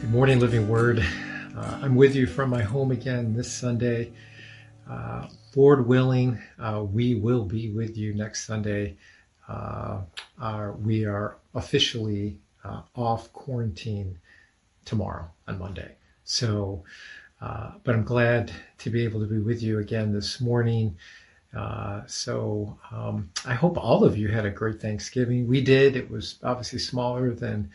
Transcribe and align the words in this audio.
Good 0.00 0.12
morning, 0.12 0.40
Living 0.40 0.66
Word. 0.66 1.04
Uh, 1.54 1.78
I'm 1.82 1.94
with 1.94 2.16
you 2.16 2.26
from 2.26 2.48
my 2.48 2.62
home 2.62 2.90
again 2.90 3.34
this 3.34 3.52
Sunday. 3.52 4.10
Uh, 4.88 5.28
Lord 5.54 5.86
willing, 5.86 6.38
uh, 6.58 6.82
we 6.90 7.16
will 7.16 7.44
be 7.44 7.68
with 7.68 7.98
you 7.98 8.14
next 8.14 8.46
Sunday. 8.46 8.96
Uh, 9.46 10.00
our, 10.40 10.72
we 10.72 11.04
are 11.04 11.36
officially 11.54 12.38
uh, 12.64 12.80
off 12.96 13.30
quarantine 13.34 14.18
tomorrow 14.86 15.30
on 15.46 15.58
Monday. 15.58 15.94
So, 16.24 16.82
uh, 17.42 17.72
but 17.84 17.94
I'm 17.94 18.04
glad 18.04 18.50
to 18.78 18.88
be 18.88 19.04
able 19.04 19.20
to 19.20 19.26
be 19.26 19.38
with 19.38 19.62
you 19.62 19.80
again 19.80 20.14
this 20.14 20.40
morning. 20.40 20.96
so 22.06 22.78
um, 22.90 23.28
I 23.44 23.52
hope 23.52 23.76
all 23.76 24.02
of 24.02 24.16
you 24.16 24.28
had 24.28 24.46
a 24.46 24.50
great 24.50 24.80
Thanksgiving. 24.80 25.46
We 25.46 25.60
did. 25.60 25.94
It 25.94 26.10
was 26.10 26.38
obviously 26.42 26.78
smaller 26.78 27.34
than 27.34 27.70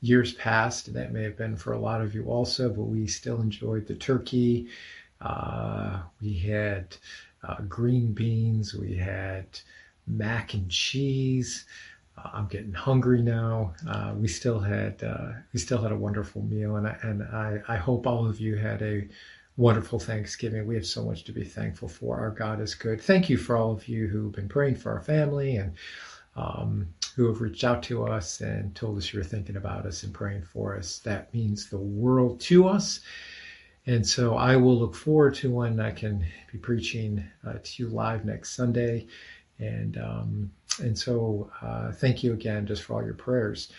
years 0.00 0.32
past. 0.34 0.88
And 0.88 0.96
that 0.96 1.12
may 1.12 1.22
have 1.22 1.36
been 1.36 1.56
for 1.56 1.72
a 1.72 1.78
lot 1.78 2.00
of 2.00 2.14
you 2.14 2.24
also, 2.24 2.68
but 2.68 2.84
we 2.84 3.06
still 3.06 3.40
enjoyed 3.40 3.86
the 3.86 3.94
turkey. 3.94 4.68
Uh, 5.20 6.00
we 6.20 6.34
had 6.34 6.96
uh, 7.46 7.60
green 7.68 8.12
beans. 8.12 8.74
We 8.74 8.96
had 8.96 9.46
mac 10.06 10.54
and 10.54 10.70
cheese. 10.70 11.64
Uh, 12.16 12.30
I'm 12.32 12.46
getting 12.46 12.72
hungry 12.72 13.22
now. 13.22 13.74
Uh, 13.88 14.14
we 14.16 14.28
still 14.28 14.60
had 14.60 15.02
uh, 15.02 15.32
we 15.52 15.60
still 15.60 15.82
had 15.82 15.92
a 15.92 15.96
wonderful 15.96 16.42
meal, 16.42 16.76
and 16.76 16.86
I, 16.86 16.96
and 17.02 17.22
I, 17.22 17.62
I 17.68 17.76
hope 17.76 18.06
all 18.06 18.26
of 18.26 18.40
you 18.40 18.56
had 18.56 18.82
a 18.82 19.08
wonderful 19.56 19.98
Thanksgiving. 19.98 20.66
We 20.66 20.74
have 20.74 20.86
so 20.86 21.04
much 21.04 21.24
to 21.24 21.32
be 21.32 21.44
thankful 21.44 21.88
for. 21.88 22.18
Our 22.18 22.30
God 22.30 22.60
is 22.60 22.74
good. 22.74 23.00
Thank 23.00 23.28
you 23.28 23.36
for 23.36 23.56
all 23.56 23.72
of 23.72 23.88
you 23.88 24.08
who've 24.08 24.32
been 24.32 24.48
praying 24.48 24.76
for 24.76 24.92
our 24.92 25.02
family 25.02 25.56
and 25.56 25.74
um, 26.36 26.88
who 27.16 27.26
have 27.26 27.40
reached 27.40 27.64
out 27.64 27.82
to 27.84 28.06
us 28.06 28.40
and 28.40 28.74
told 28.74 28.96
us 28.98 29.12
you're 29.12 29.24
thinking 29.24 29.56
about 29.56 29.86
us 29.86 30.02
and 30.02 30.14
praying 30.14 30.42
for 30.44 30.76
us. 30.76 30.98
That 31.00 31.32
means 31.34 31.68
the 31.68 31.78
world 31.78 32.40
to 32.42 32.68
us. 32.68 33.00
And 33.86 34.06
so 34.06 34.36
I 34.36 34.56
will 34.56 34.78
look 34.78 34.94
forward 34.94 35.34
to 35.36 35.50
when 35.50 35.80
I 35.80 35.90
can 35.90 36.24
be 36.52 36.58
preaching 36.58 37.24
uh, 37.46 37.54
to 37.62 37.82
you 37.82 37.88
live 37.88 38.24
next 38.24 38.54
Sunday. 38.54 39.06
And 39.58 39.98
um, 39.98 40.50
and 40.78 40.96
so 40.96 41.50
uh, 41.60 41.92
thank 41.92 42.22
you 42.22 42.32
again 42.32 42.66
just 42.66 42.82
for 42.82 42.94
all 42.94 43.04
your 43.04 43.14
prayers. 43.14 43.72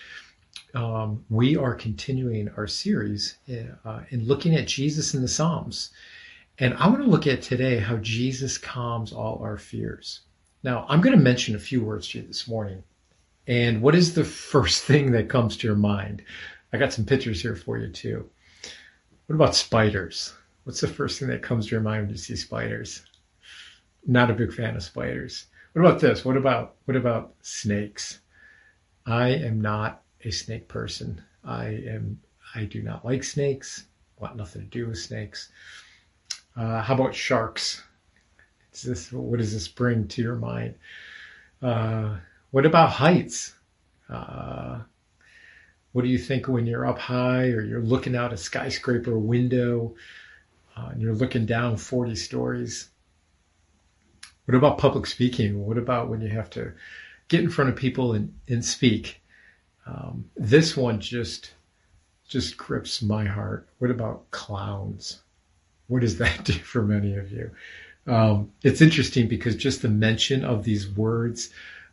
Um, 0.74 1.26
we 1.30 1.56
are 1.56 1.74
continuing 1.74 2.50
our 2.58 2.68
series 2.68 3.38
in, 3.48 3.76
uh, 3.86 4.02
in 4.10 4.26
looking 4.26 4.56
at 4.56 4.68
Jesus 4.68 5.14
in 5.14 5.22
the 5.22 5.28
Psalms. 5.28 5.92
And 6.60 6.74
I 6.76 6.88
want 6.88 7.02
to 7.02 7.10
look 7.10 7.28
at 7.28 7.42
today 7.42 7.80
how 7.80 7.98
Jesus 7.98 8.58
calms 8.58 9.12
all 9.12 9.40
our 9.42 9.58
fears. 9.58 10.22
Now, 10.64 10.86
I'm 10.88 11.02
going 11.02 11.18
to 11.18 11.24
mention 11.24 11.56
a 11.56 11.60
few 11.60 11.84
words 11.84 12.08
to 12.10 12.20
you 12.20 12.28
this 12.28 12.48
morning. 12.48 12.84
And 13.48 13.82
what 13.82 13.96
is 13.96 14.14
the 14.14 14.24
first 14.24 14.84
thing 14.86 15.12
that 15.12 15.30
comes 15.30 15.58
to 15.58 15.68
your 15.68 15.76
mind? 15.76 16.24
I 16.74 16.78
got 16.78 16.94
some 16.94 17.06
pictures 17.06 17.42
here 17.42 17.56
for 17.56 17.78
you 17.78 17.90
too. 17.90 18.30
What 19.26 19.36
about 19.36 19.56
spiders? 19.56 20.34
What's 20.64 20.82
the 20.82 20.88
first 20.88 21.20
thing 21.20 21.28
that 21.30 21.42
comes 21.42 21.66
to 21.66 21.72
your 21.72 21.82
mind 21.82 22.04
when 22.04 22.10
you 22.12 22.18
see 22.18 22.36
spiders? 22.36 23.04
Not 24.06 24.30
a 24.30 24.36
big 24.36 24.54
fan 24.54 24.76
of 24.76 24.84
spiders. 24.84 25.48
What 25.74 25.86
about 25.86 26.00
this? 26.00 26.24
What 26.26 26.38
about 26.38 26.76
what 26.86 26.98
about 26.98 27.34
snakes? 27.42 28.20
I 29.06 29.30
am 29.30 29.62
not 29.62 30.04
a 30.24 30.32
snake 30.32 30.68
person. 30.68 31.22
I 31.44 31.68
am 31.88 32.20
I 32.54 32.66
do 32.66 32.82
not 32.82 33.06
like 33.06 33.24
snakes. 33.24 33.86
Want 34.20 34.36
nothing 34.36 34.62
to 34.62 34.68
do 34.68 34.88
with 34.88 34.98
snakes. 34.98 35.50
Uh, 36.56 36.82
how 36.82 36.96
about 36.96 37.16
sharks? 37.16 37.82
Is 38.74 38.84
this 38.84 39.12
what 39.12 39.40
does 39.40 39.54
this 39.54 39.68
bring 39.68 40.08
to 40.10 40.22
your 40.22 40.36
mind? 40.36 40.76
Uh, 41.62 42.18
what 42.52 42.66
about 42.66 42.90
heights? 42.92 43.54
Uh, 44.10 44.80
what 45.92 46.04
do 46.04 46.08
you 46.08 46.18
think 46.18 46.48
when 46.48 46.66
you're 46.66 46.88
up 46.88 47.00
high 47.00 47.48
or 47.48 47.62
you're 47.62 47.82
looking 47.82 48.16
out 48.16 48.34
a 48.34 48.38
skyscraper 48.38 49.18
window 49.18 49.96
uh, 50.78 50.90
and 50.92 51.02
you're 51.02 51.14
looking 51.14 51.46
down 51.46 51.78
40 51.78 52.16
stories? 52.16 52.90
What 54.46 54.56
about 54.56 54.78
public 54.78 55.06
speaking? 55.06 55.66
What 55.66 55.78
about 55.78 56.10
when 56.10 56.22
you 56.22 56.30
have 56.30 56.50
to 56.52 56.74
get 57.28 57.42
in 57.42 57.50
front 57.50 57.70
of 57.70 57.76
people 57.76 58.14
and, 58.14 58.34
and 58.48 58.64
speak? 58.64 59.22
Um, 59.86 60.30
this 60.36 60.78
one 60.78 61.00
just 61.00 61.54
just 62.28 62.56
grips 62.56 63.02
my 63.02 63.26
heart. 63.26 63.68
What 63.80 63.92
about 63.92 64.32
clowns? 64.32 65.22
What 65.88 66.02
does 66.02 66.18
that 66.20 66.44
do 66.46 66.54
for 66.54 66.84
many 66.84 67.16
of 67.16 67.32
you? 67.32 67.52
Um, 68.08 68.52
it's 68.64 68.82
interesting 68.82 69.28
because 69.28 69.56
just 69.56 69.82
the 69.82 69.90
mention 69.90 70.44
of 70.44 70.64
these 70.64 70.90
words, 70.90 71.52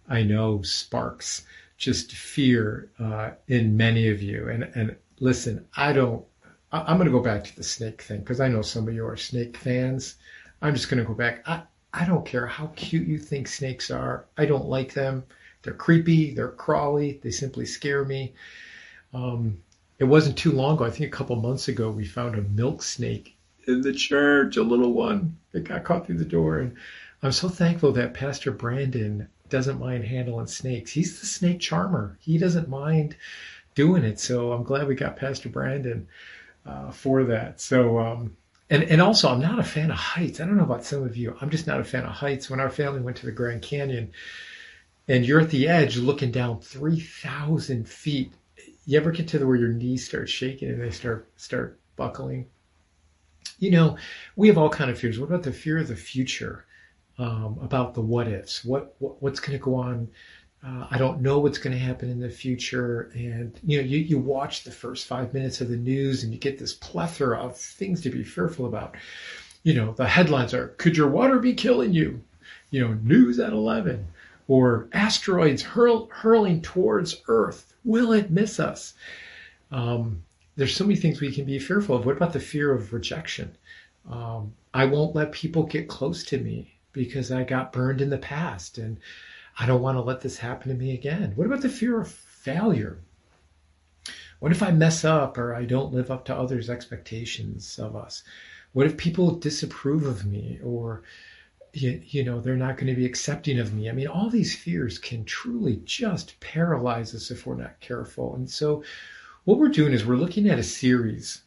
I 0.08 0.22
know 0.22 0.62
sparks 0.62 1.44
just 1.76 2.12
fear 2.12 2.90
uh, 2.98 3.30
in 3.46 3.76
many 3.76 4.08
of 4.08 4.22
you. 4.22 4.48
And 4.48 4.64
and 4.74 4.96
listen, 5.20 5.66
I 5.76 5.92
don't. 5.92 6.24
I, 6.70 6.90
am 6.90 6.98
going 6.98 7.06
to 7.06 7.12
go 7.12 7.22
back 7.22 7.44
to 7.44 7.56
the 7.56 7.62
snake 7.62 8.02
thing 8.02 8.20
because 8.20 8.40
I 8.40 8.48
know 8.48 8.62
some 8.62 8.88
of 8.88 8.94
you 8.94 9.06
are 9.06 9.16
snake 9.16 9.56
fans. 9.56 10.16
I'm 10.60 10.74
just 10.74 10.90
going 10.90 10.98
to 10.98 11.08
go 11.08 11.14
back. 11.14 11.46
I 11.46 11.62
I 11.92 12.04
don't 12.04 12.26
care 12.26 12.46
how 12.46 12.66
cute 12.76 13.08
you 13.08 13.18
think 13.18 13.48
snakes 13.48 13.90
are. 13.90 14.26
I 14.36 14.44
don't 14.44 14.68
like 14.68 14.92
them. 14.92 15.24
They're 15.62 15.74
creepy. 15.74 16.34
They're 16.34 16.48
crawly. 16.48 17.20
They 17.22 17.30
simply 17.30 17.64
scare 17.64 18.04
me. 18.04 18.34
Um, 19.14 19.62
it 19.98 20.04
wasn't 20.04 20.36
too 20.36 20.52
long 20.52 20.76
ago. 20.76 20.84
I 20.84 20.90
think 20.90 21.12
a 21.12 21.16
couple 21.16 21.36
months 21.36 21.68
ago, 21.68 21.90
we 21.90 22.04
found 22.04 22.34
a 22.36 22.42
milk 22.42 22.82
snake 22.82 23.37
in 23.68 23.82
the 23.82 23.92
church, 23.92 24.56
a 24.56 24.62
little 24.62 24.92
one 24.92 25.36
that 25.52 25.64
got 25.64 25.84
caught 25.84 26.06
through 26.06 26.18
the 26.18 26.24
door. 26.24 26.58
And 26.58 26.74
I'm 27.22 27.32
so 27.32 27.48
thankful 27.48 27.92
that 27.92 28.14
Pastor 28.14 28.50
Brandon 28.50 29.28
doesn't 29.50 29.78
mind 29.78 30.04
handling 30.04 30.46
snakes. 30.46 30.90
He's 30.90 31.20
the 31.20 31.26
snake 31.26 31.60
charmer. 31.60 32.16
He 32.20 32.38
doesn't 32.38 32.68
mind 32.68 33.16
doing 33.74 34.04
it. 34.04 34.18
So 34.18 34.52
I'm 34.52 34.62
glad 34.62 34.88
we 34.88 34.94
got 34.94 35.16
Pastor 35.16 35.48
Brandon 35.48 36.08
uh, 36.66 36.90
for 36.90 37.24
that. 37.24 37.60
So, 37.60 37.98
um, 37.98 38.36
and, 38.70 38.82
and 38.84 39.00
also, 39.00 39.28
I'm 39.28 39.40
not 39.40 39.58
a 39.58 39.64
fan 39.64 39.90
of 39.90 39.96
heights. 39.96 40.40
I 40.40 40.46
don't 40.46 40.56
know 40.56 40.64
about 40.64 40.84
some 40.84 41.02
of 41.02 41.16
you. 41.16 41.36
I'm 41.40 41.50
just 41.50 41.66
not 41.66 41.80
a 41.80 41.84
fan 41.84 42.04
of 42.04 42.10
heights. 42.10 42.50
When 42.50 42.60
our 42.60 42.70
family 42.70 43.00
went 43.00 43.16
to 43.18 43.26
the 43.26 43.32
Grand 43.32 43.62
Canyon 43.62 44.12
and 45.06 45.26
you're 45.26 45.40
at 45.40 45.50
the 45.50 45.68
edge 45.68 45.96
looking 45.96 46.30
down 46.30 46.60
3,000 46.60 47.88
feet, 47.88 48.32
you 48.84 48.98
ever 48.98 49.10
get 49.10 49.28
to 49.28 49.38
the 49.38 49.46
where 49.46 49.56
your 49.56 49.72
knees 49.72 50.06
start 50.06 50.28
shaking 50.28 50.68
and 50.68 50.82
they 50.82 50.90
start, 50.90 51.28
start 51.36 51.78
buckling? 51.96 52.46
You 53.58 53.70
know, 53.70 53.96
we 54.36 54.48
have 54.48 54.58
all 54.58 54.70
kind 54.70 54.90
of 54.90 54.98
fears. 54.98 55.18
What 55.18 55.28
about 55.28 55.42
the 55.42 55.52
fear 55.52 55.78
of 55.78 55.88
the 55.88 55.96
future? 55.96 56.64
Um, 57.18 57.58
about 57.60 57.94
the 57.94 58.00
what 58.00 58.28
ifs? 58.28 58.64
What, 58.64 58.94
what 59.00 59.20
what's 59.20 59.40
going 59.40 59.58
to 59.58 59.64
go 59.64 59.74
on? 59.74 60.08
Uh, 60.64 60.86
I 60.90 60.98
don't 60.98 61.20
know 61.20 61.38
what's 61.38 61.58
going 61.58 61.72
to 61.72 61.78
happen 61.78 62.10
in 62.10 62.20
the 62.20 62.30
future. 62.30 63.10
And 63.14 63.58
you 63.64 63.78
know, 63.80 63.86
you, 63.86 63.98
you 63.98 64.18
watch 64.18 64.62
the 64.62 64.70
first 64.70 65.06
five 65.06 65.34
minutes 65.34 65.60
of 65.60 65.68
the 65.68 65.76
news 65.76 66.22
and 66.22 66.32
you 66.32 66.38
get 66.38 66.58
this 66.58 66.74
plethora 66.74 67.38
of 67.38 67.56
things 67.56 68.00
to 68.02 68.10
be 68.10 68.24
fearful 68.24 68.66
about. 68.66 68.96
You 69.64 69.74
know, 69.74 69.92
the 69.92 70.06
headlines 70.06 70.54
are, 70.54 70.68
could 70.78 70.96
your 70.96 71.08
water 71.08 71.38
be 71.38 71.54
killing 71.54 71.92
you? 71.92 72.22
You 72.70 72.86
know, 72.86 72.94
news 72.94 73.40
at 73.40 73.52
11 73.52 74.06
or 74.46 74.88
asteroids 74.92 75.62
hurl, 75.62 76.08
hurling 76.10 76.62
towards 76.62 77.20
Earth. 77.28 77.74
Will 77.84 78.12
it 78.12 78.30
miss 78.30 78.58
us? 78.60 78.94
Um, 79.70 80.22
there's 80.58 80.74
so 80.74 80.84
many 80.84 80.96
things 80.96 81.20
we 81.20 81.30
can 81.30 81.44
be 81.44 81.60
fearful 81.60 81.94
of. 81.94 82.04
What 82.04 82.16
about 82.16 82.32
the 82.32 82.40
fear 82.40 82.72
of 82.72 82.92
rejection? 82.92 83.56
Um, 84.10 84.52
I 84.74 84.86
won't 84.86 85.14
let 85.14 85.30
people 85.30 85.62
get 85.62 85.86
close 85.86 86.24
to 86.24 86.38
me 86.38 86.74
because 86.92 87.30
I 87.30 87.44
got 87.44 87.72
burned 87.72 88.00
in 88.00 88.10
the 88.10 88.18
past 88.18 88.76
and 88.76 88.98
I 89.60 89.66
don't 89.66 89.82
want 89.82 89.98
to 89.98 90.02
let 90.02 90.20
this 90.20 90.36
happen 90.36 90.68
to 90.70 90.74
me 90.74 90.94
again. 90.94 91.32
What 91.36 91.46
about 91.46 91.60
the 91.60 91.68
fear 91.68 92.00
of 92.00 92.10
failure? 92.10 92.98
What 94.40 94.50
if 94.50 94.60
I 94.60 94.72
mess 94.72 95.04
up 95.04 95.38
or 95.38 95.54
I 95.54 95.64
don't 95.64 95.94
live 95.94 96.10
up 96.10 96.24
to 96.24 96.34
others' 96.34 96.68
expectations 96.68 97.78
of 97.78 97.94
us? 97.94 98.24
What 98.72 98.86
if 98.86 98.96
people 98.96 99.36
disapprove 99.36 100.06
of 100.06 100.26
me 100.26 100.58
or 100.64 101.04
you, 101.72 102.02
you 102.04 102.24
know 102.24 102.40
they're 102.40 102.56
not 102.56 102.78
going 102.78 102.88
to 102.88 103.00
be 103.00 103.06
accepting 103.06 103.60
of 103.60 103.74
me? 103.74 103.88
I 103.88 103.92
mean, 103.92 104.08
all 104.08 104.28
these 104.28 104.56
fears 104.56 104.98
can 104.98 105.24
truly 105.24 105.82
just 105.84 106.40
paralyze 106.40 107.14
us 107.14 107.30
if 107.30 107.46
we're 107.46 107.54
not 107.54 107.78
careful. 107.78 108.34
And 108.34 108.50
so 108.50 108.82
what 109.48 109.58
we're 109.58 109.68
doing 109.68 109.94
is 109.94 110.04
we're 110.04 110.14
looking 110.14 110.46
at 110.50 110.58
a 110.58 110.62
series 110.62 111.40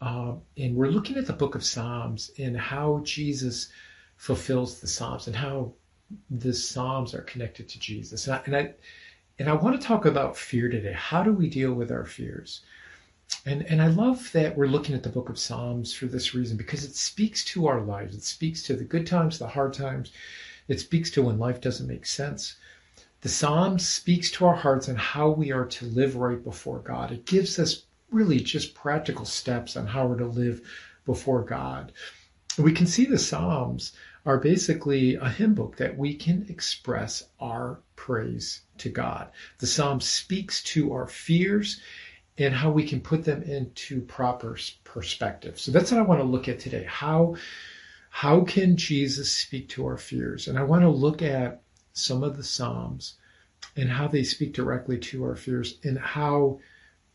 uh, 0.00 0.34
and 0.56 0.76
we're 0.76 0.86
looking 0.86 1.16
at 1.16 1.26
the 1.26 1.32
book 1.32 1.56
of 1.56 1.64
Psalms 1.64 2.30
and 2.38 2.56
how 2.56 3.00
Jesus 3.02 3.68
fulfills 4.16 4.78
the 4.78 4.86
Psalms 4.86 5.26
and 5.26 5.34
how 5.34 5.72
the 6.30 6.54
Psalms 6.54 7.16
are 7.16 7.22
connected 7.22 7.68
to 7.68 7.80
Jesus. 7.80 8.28
And 8.28 8.36
I, 8.36 8.42
and 8.44 8.56
I, 8.56 8.74
and 9.40 9.48
I 9.48 9.54
want 9.54 9.74
to 9.74 9.84
talk 9.84 10.06
about 10.06 10.36
fear 10.36 10.68
today. 10.68 10.92
How 10.92 11.24
do 11.24 11.32
we 11.32 11.50
deal 11.50 11.74
with 11.74 11.90
our 11.90 12.04
fears? 12.04 12.60
And, 13.44 13.62
and 13.62 13.82
I 13.82 13.88
love 13.88 14.30
that 14.34 14.56
we're 14.56 14.66
looking 14.68 14.94
at 14.94 15.02
the 15.02 15.08
book 15.08 15.28
of 15.28 15.36
Psalms 15.36 15.92
for 15.92 16.06
this 16.06 16.34
reason 16.34 16.56
because 16.56 16.84
it 16.84 16.94
speaks 16.94 17.44
to 17.46 17.66
our 17.66 17.80
lives. 17.80 18.14
It 18.14 18.22
speaks 18.22 18.62
to 18.62 18.76
the 18.76 18.84
good 18.84 19.04
times, 19.04 19.40
the 19.40 19.48
hard 19.48 19.72
times. 19.72 20.12
It 20.68 20.78
speaks 20.78 21.10
to 21.10 21.22
when 21.22 21.40
life 21.40 21.60
doesn't 21.60 21.88
make 21.88 22.06
sense. 22.06 22.54
The 23.22 23.28
Psalm 23.28 23.78
speaks 23.78 24.32
to 24.32 24.46
our 24.46 24.56
hearts 24.56 24.88
and 24.88 24.98
how 24.98 25.30
we 25.30 25.52
are 25.52 25.66
to 25.66 25.86
live 25.86 26.16
right 26.16 26.42
before 26.42 26.80
God. 26.80 27.12
It 27.12 27.24
gives 27.24 27.56
us 27.60 27.84
really 28.10 28.40
just 28.40 28.74
practical 28.74 29.24
steps 29.24 29.76
on 29.76 29.86
how 29.86 30.08
we're 30.08 30.18
to 30.18 30.26
live 30.26 30.60
before 31.06 31.44
God. 31.44 31.92
We 32.58 32.72
can 32.72 32.88
see 32.88 33.04
the 33.04 33.20
Psalms 33.20 33.92
are 34.26 34.38
basically 34.38 35.14
a 35.14 35.28
hymn 35.28 35.54
book 35.54 35.76
that 35.76 35.96
we 35.96 36.14
can 36.16 36.46
express 36.48 37.22
our 37.38 37.78
praise 37.94 38.62
to 38.78 38.88
God. 38.88 39.30
The 39.58 39.68
Psalm 39.68 40.00
speaks 40.00 40.60
to 40.74 40.92
our 40.92 41.06
fears 41.06 41.80
and 42.38 42.52
how 42.52 42.72
we 42.72 42.82
can 42.82 43.00
put 43.00 43.24
them 43.24 43.44
into 43.44 44.00
proper 44.00 44.58
perspective. 44.82 45.60
So 45.60 45.70
that's 45.70 45.92
what 45.92 46.00
I 46.00 46.04
want 46.04 46.20
to 46.20 46.26
look 46.26 46.48
at 46.48 46.58
today. 46.58 46.86
How 46.88 47.36
how 48.10 48.40
can 48.40 48.76
Jesus 48.76 49.30
speak 49.30 49.68
to 49.70 49.86
our 49.86 49.96
fears? 49.96 50.48
And 50.48 50.58
I 50.58 50.64
want 50.64 50.82
to 50.82 50.90
look 50.90 51.22
at 51.22 51.62
some 51.92 52.22
of 52.22 52.36
the 52.36 52.42
Psalms 52.42 53.14
and 53.76 53.88
how 53.88 54.08
they 54.08 54.22
speak 54.22 54.52
directly 54.52 54.98
to 54.98 55.24
our 55.24 55.36
fears 55.36 55.78
and 55.84 55.98
how 55.98 56.60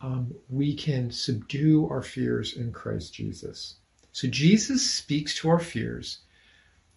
um, 0.01 0.33
we 0.49 0.75
can 0.75 1.11
subdue 1.11 1.87
our 1.89 2.01
fears 2.01 2.55
in 2.55 2.71
Christ 2.71 3.13
Jesus. 3.13 3.75
So 4.11 4.27
Jesus 4.27 4.89
speaks 4.89 5.35
to 5.37 5.49
our 5.49 5.59
fears 5.59 6.19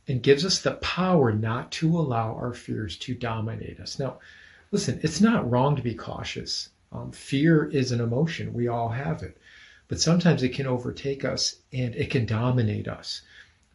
and 0.09 0.23
gives 0.23 0.45
us 0.45 0.61
the 0.61 0.73
power 0.73 1.33
not 1.33 1.71
to 1.73 1.99
allow 1.99 2.35
our 2.35 2.53
fears 2.53 2.97
to 2.99 3.15
dominate 3.15 3.81
us. 3.81 3.99
Now, 3.99 4.19
listen, 4.71 5.01
it's 5.03 5.21
not 5.21 5.51
wrong 5.51 5.77
to 5.77 5.83
be 5.83 5.95
cautious. 5.95 6.71
Um, 6.93 7.13
fear 7.13 7.65
is 7.65 7.93
an 7.93 8.01
emotion. 8.01 8.53
We 8.53 8.69
all 8.69 8.89
have 8.89 9.23
it. 9.23 9.39
But 9.89 10.01
sometimes 10.01 10.43
it 10.43 10.55
can 10.55 10.67
overtake 10.67 11.25
us 11.25 11.57
and 11.73 11.95
it 11.95 12.11
can 12.11 12.27
dominate 12.27 12.89
us 12.89 13.23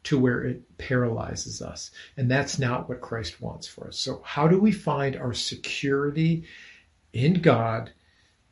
to 0.05 0.19
where 0.19 0.43
it 0.43 0.77
paralyzes 0.77 1.61
us. 1.61 1.91
And 2.15 2.29
that's 2.29 2.57
not 2.57 2.87
what 2.87 3.01
Christ 3.01 3.41
wants 3.41 3.67
for 3.67 3.87
us. 3.87 3.97
So, 3.97 4.21
how 4.23 4.47
do 4.47 4.59
we 4.59 4.71
find 4.71 5.15
our 5.15 5.33
security 5.33 6.45
in 7.13 7.41
God 7.41 7.91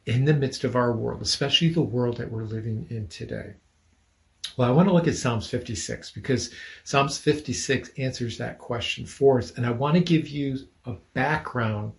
in 0.05 0.25
the 0.25 0.33
midst 0.33 0.63
of 0.63 0.75
our 0.75 0.91
world, 0.91 1.21
especially 1.21 1.69
the 1.69 1.81
world 1.81 2.17
that 2.17 2.31
we're 2.31 2.43
living 2.43 2.87
in 2.89 3.07
today? 3.07 3.53
Well, 4.57 4.67
I 4.67 4.71
want 4.71 4.89
to 4.89 4.93
look 4.93 5.07
at 5.07 5.15
Psalms 5.15 5.47
56 5.47 6.11
because 6.11 6.51
Psalms 6.83 7.17
56 7.17 7.91
answers 7.97 8.37
that 8.37 8.59
question 8.59 9.05
for 9.05 9.37
us. 9.39 9.51
And 9.51 9.65
I 9.65 9.71
want 9.71 9.95
to 9.95 10.01
give 10.01 10.27
you 10.27 10.57
a 10.85 10.93
background 11.13 11.93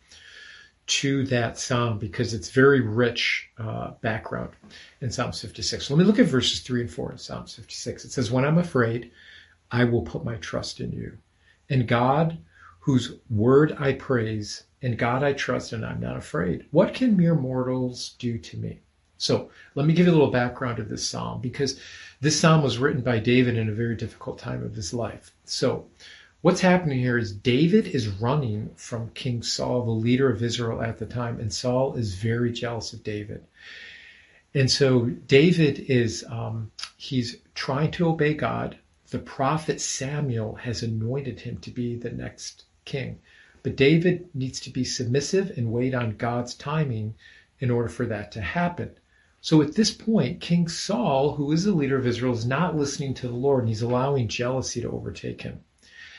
to 0.86 1.24
that 1.26 1.58
psalm 1.58 1.98
because 1.98 2.34
it's 2.34 2.50
very 2.50 2.80
rich 2.80 3.48
uh, 3.58 3.92
background 4.02 4.50
in 5.00 5.10
Psalms 5.10 5.40
56. 5.40 5.86
So 5.86 5.94
let 5.94 6.00
me 6.00 6.04
look 6.04 6.18
at 6.18 6.26
verses 6.26 6.60
3 6.60 6.82
and 6.82 6.90
4 6.90 7.12
in 7.12 7.18
Psalms 7.18 7.54
56. 7.54 8.04
It 8.04 8.12
says, 8.12 8.30
When 8.30 8.44
I'm 8.44 8.58
afraid, 8.58 9.10
I 9.70 9.84
will 9.84 10.02
put 10.02 10.24
my 10.24 10.36
trust 10.36 10.80
in 10.80 10.92
you. 10.92 11.18
And 11.68 11.88
God, 11.88 12.38
whose 12.80 13.16
word 13.30 13.76
I 13.78 13.94
praise, 13.94 14.64
and 14.82 14.98
God 14.98 15.22
I 15.22 15.32
trust, 15.32 15.72
and 15.72 15.84
I'm 15.84 16.00
not 16.00 16.16
afraid. 16.16 16.66
What 16.70 16.94
can 16.94 17.16
mere 17.16 17.34
mortals 17.34 18.14
do 18.18 18.38
to 18.38 18.56
me? 18.56 18.80
So 19.16 19.50
let 19.74 19.86
me 19.86 19.94
give 19.94 20.06
you 20.06 20.12
a 20.12 20.14
little 20.14 20.30
background 20.30 20.78
of 20.78 20.88
this 20.88 21.08
psalm 21.08 21.40
because 21.40 21.80
this 22.20 22.38
psalm 22.38 22.62
was 22.62 22.78
written 22.78 23.00
by 23.00 23.18
David 23.18 23.56
in 23.56 23.68
a 23.68 23.72
very 23.72 23.96
difficult 23.96 24.38
time 24.38 24.62
of 24.62 24.74
his 24.74 24.92
life. 24.92 25.32
So 25.44 25.86
what's 26.42 26.60
happening 26.60 26.98
here 26.98 27.16
is 27.16 27.32
David 27.32 27.86
is 27.86 28.08
running 28.08 28.70
from 28.76 29.10
King 29.10 29.42
Saul, 29.42 29.84
the 29.84 29.90
leader 29.92 30.30
of 30.30 30.42
Israel 30.42 30.82
at 30.82 30.98
the 30.98 31.06
time, 31.06 31.40
and 31.40 31.52
Saul 31.52 31.94
is 31.94 32.14
very 32.14 32.52
jealous 32.52 32.92
of 32.92 33.02
David. 33.02 33.44
And 34.52 34.70
so 34.70 35.06
David 35.06 35.78
is 35.88 36.24
um, 36.28 36.70
he's 36.96 37.36
trying 37.54 37.90
to 37.92 38.08
obey 38.08 38.34
God. 38.34 38.78
The 39.14 39.20
prophet 39.20 39.80
Samuel 39.80 40.56
has 40.56 40.82
anointed 40.82 41.38
him 41.38 41.58
to 41.58 41.70
be 41.70 41.94
the 41.94 42.10
next 42.10 42.64
king. 42.84 43.20
But 43.62 43.76
David 43.76 44.28
needs 44.34 44.58
to 44.58 44.70
be 44.70 44.82
submissive 44.82 45.56
and 45.56 45.70
wait 45.70 45.94
on 45.94 46.16
God's 46.16 46.52
timing 46.52 47.14
in 47.60 47.70
order 47.70 47.88
for 47.88 48.06
that 48.06 48.32
to 48.32 48.40
happen. 48.40 48.90
So 49.40 49.62
at 49.62 49.76
this 49.76 49.92
point, 49.92 50.40
King 50.40 50.66
Saul, 50.66 51.36
who 51.36 51.52
is 51.52 51.62
the 51.62 51.70
leader 51.70 51.96
of 51.96 52.08
Israel, 52.08 52.32
is 52.32 52.44
not 52.44 52.76
listening 52.76 53.14
to 53.14 53.28
the 53.28 53.36
Lord 53.36 53.60
and 53.60 53.68
he's 53.68 53.82
allowing 53.82 54.26
jealousy 54.26 54.80
to 54.80 54.90
overtake 54.90 55.42
him. 55.42 55.60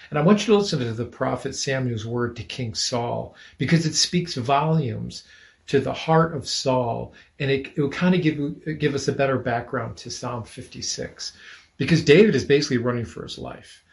And 0.09 0.17
I 0.17 0.21
want 0.21 0.47
you 0.47 0.53
to 0.53 0.59
listen 0.59 0.79
to 0.79 0.93
the 0.93 1.03
prophet 1.03 1.53
Samuel's 1.53 2.05
word 2.05 2.37
to 2.37 2.43
King 2.45 2.75
Saul 2.75 3.35
because 3.57 3.85
it 3.85 3.95
speaks 3.95 4.35
volumes 4.35 5.25
to 5.67 5.81
the 5.81 5.91
heart 5.91 6.33
of 6.33 6.47
Saul, 6.47 7.13
and 7.39 7.51
it, 7.51 7.73
it 7.75 7.81
will 7.81 7.89
kind 7.89 8.15
of 8.15 8.21
give 8.21 8.79
give 8.79 8.95
us 8.95 9.09
a 9.09 9.11
better 9.11 9.37
background 9.37 9.97
to 9.97 10.11
Psalm 10.11 10.43
56, 10.43 11.33
because 11.77 12.03
David 12.03 12.35
is 12.35 12.45
basically 12.45 12.77
running 12.77 13.05
for 13.05 13.23
his 13.23 13.37
life, 13.37 13.83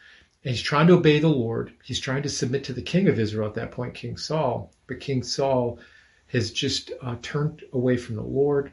and 0.43 0.51
he's 0.51 0.61
trying 0.61 0.87
to 0.87 0.93
obey 0.93 1.19
the 1.19 1.27
Lord. 1.27 1.73
He's 1.83 1.99
trying 1.99 2.23
to 2.23 2.29
submit 2.29 2.63
to 2.65 2.73
the 2.73 2.81
king 2.81 3.07
of 3.07 3.19
Israel 3.19 3.47
at 3.47 3.55
that 3.55 3.71
point, 3.71 3.93
King 3.93 4.17
Saul, 4.17 4.71
but 4.87 4.99
King 4.99 5.23
Saul 5.23 5.79
has 6.27 6.51
just 6.51 6.91
uh, 7.01 7.15
turned 7.21 7.63
away 7.73 7.97
from 7.97 8.15
the 8.15 8.23
Lord. 8.23 8.71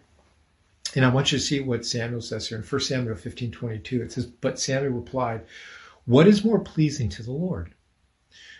And 0.96 1.04
I 1.04 1.08
want 1.08 1.30
you 1.30 1.38
to 1.38 1.44
see 1.44 1.60
what 1.60 1.86
Samuel 1.86 2.20
says 2.20 2.48
here 2.48 2.58
in 2.58 2.64
1 2.64 2.80
Samuel 2.80 3.14
15, 3.14 3.52
22. 3.52 4.02
It 4.02 4.12
says, 4.12 4.26
But 4.26 4.58
Samuel 4.58 4.92
replied, 4.92 5.42
what 6.06 6.26
is 6.26 6.44
more 6.44 6.58
pleasing 6.58 7.08
to 7.10 7.22
the 7.22 7.30
Lord? 7.30 7.74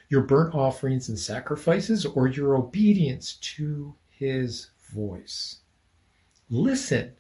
Your 0.08 0.22
burnt 0.22 0.54
offerings 0.54 1.08
and 1.08 1.18
sacrifices, 1.18 2.04
or 2.04 2.28
your 2.28 2.54
obedience 2.54 3.34
to 3.56 3.94
his 4.08 4.70
voice? 4.92 5.56
Listen, 6.48 7.14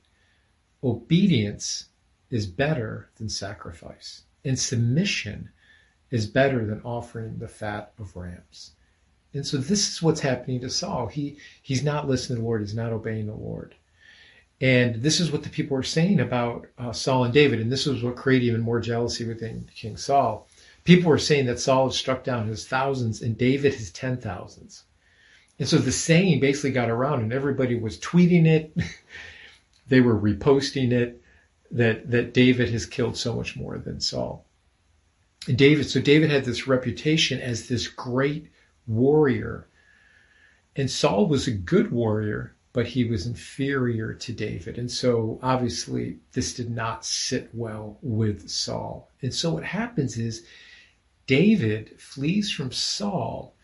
obedience 0.84 1.86
is 2.30 2.46
better 2.46 3.10
than 3.16 3.28
sacrifice, 3.28 4.22
and 4.44 4.58
submission 4.58 5.50
is 6.10 6.26
better 6.26 6.64
than 6.64 6.80
offering 6.82 7.38
the 7.38 7.48
fat 7.48 7.92
of 7.98 8.16
rams. 8.16 8.72
And 9.32 9.46
so 9.46 9.58
this 9.58 9.88
is 9.88 10.02
what's 10.02 10.20
happening 10.20 10.60
to 10.60 10.70
Saul. 10.70 11.06
He 11.06 11.36
he's 11.62 11.84
not 11.84 12.08
listening 12.08 12.36
to 12.36 12.42
the 12.42 12.46
Lord. 12.46 12.62
He's 12.62 12.74
not 12.74 12.92
obeying 12.92 13.26
the 13.26 13.34
Lord. 13.34 13.74
And 14.60 14.96
this 14.96 15.20
is 15.20 15.32
what 15.32 15.42
the 15.42 15.48
people 15.48 15.76
were 15.76 15.82
saying 15.82 16.20
about 16.20 16.66
uh, 16.76 16.92
Saul 16.92 17.24
and 17.24 17.32
David. 17.32 17.60
And 17.60 17.72
this 17.72 17.86
was 17.86 18.02
what 18.02 18.16
created 18.16 18.46
even 18.46 18.60
more 18.60 18.80
jealousy 18.80 19.24
within 19.24 19.70
King 19.74 19.96
Saul. 19.96 20.48
People 20.84 21.08
were 21.08 21.18
saying 21.18 21.46
that 21.46 21.60
Saul 21.60 21.86
had 21.86 21.94
struck 21.94 22.24
down 22.24 22.48
his 22.48 22.66
thousands 22.66 23.22
and 23.22 23.38
David 23.38 23.74
his 23.74 23.90
ten 23.90 24.18
thousands. 24.18 24.84
And 25.58 25.68
so 25.68 25.78
the 25.78 25.92
saying 25.92 26.40
basically 26.40 26.72
got 26.72 26.90
around 26.90 27.20
and 27.20 27.32
everybody 27.32 27.78
was 27.78 27.98
tweeting 27.98 28.46
it. 28.46 28.76
they 29.88 30.00
were 30.00 30.18
reposting 30.18 30.92
it 30.92 31.19
that, 31.70 32.10
that 32.10 32.34
David 32.34 32.70
has 32.70 32.86
killed 32.86 33.16
so 33.16 33.34
much 33.34 33.56
more 33.56 33.78
than 33.78 34.00
Saul. 34.00 34.44
And 35.48 35.56
David, 35.56 35.88
so 35.88 36.00
David 36.00 36.30
had 36.30 36.44
this 36.44 36.66
reputation 36.66 37.40
as 37.40 37.68
this 37.68 37.88
great 37.88 38.50
warrior. 38.86 39.68
And 40.76 40.90
Saul 40.90 41.26
was 41.26 41.46
a 41.46 41.52
good 41.52 41.90
warrior, 41.90 42.54
but 42.72 42.86
he 42.86 43.04
was 43.04 43.26
inferior 43.26 44.14
to 44.14 44.32
David. 44.32 44.78
And 44.78 44.90
so 44.90 45.38
obviously 45.42 46.18
this 46.32 46.54
did 46.54 46.70
not 46.70 47.04
sit 47.04 47.50
well 47.52 47.98
with 48.02 48.48
Saul. 48.48 49.10
And 49.22 49.34
so 49.34 49.54
what 49.54 49.64
happens 49.64 50.18
is 50.18 50.44
David 51.26 52.00
flees 52.00 52.50
from 52.50 52.72
Saul 52.72 53.54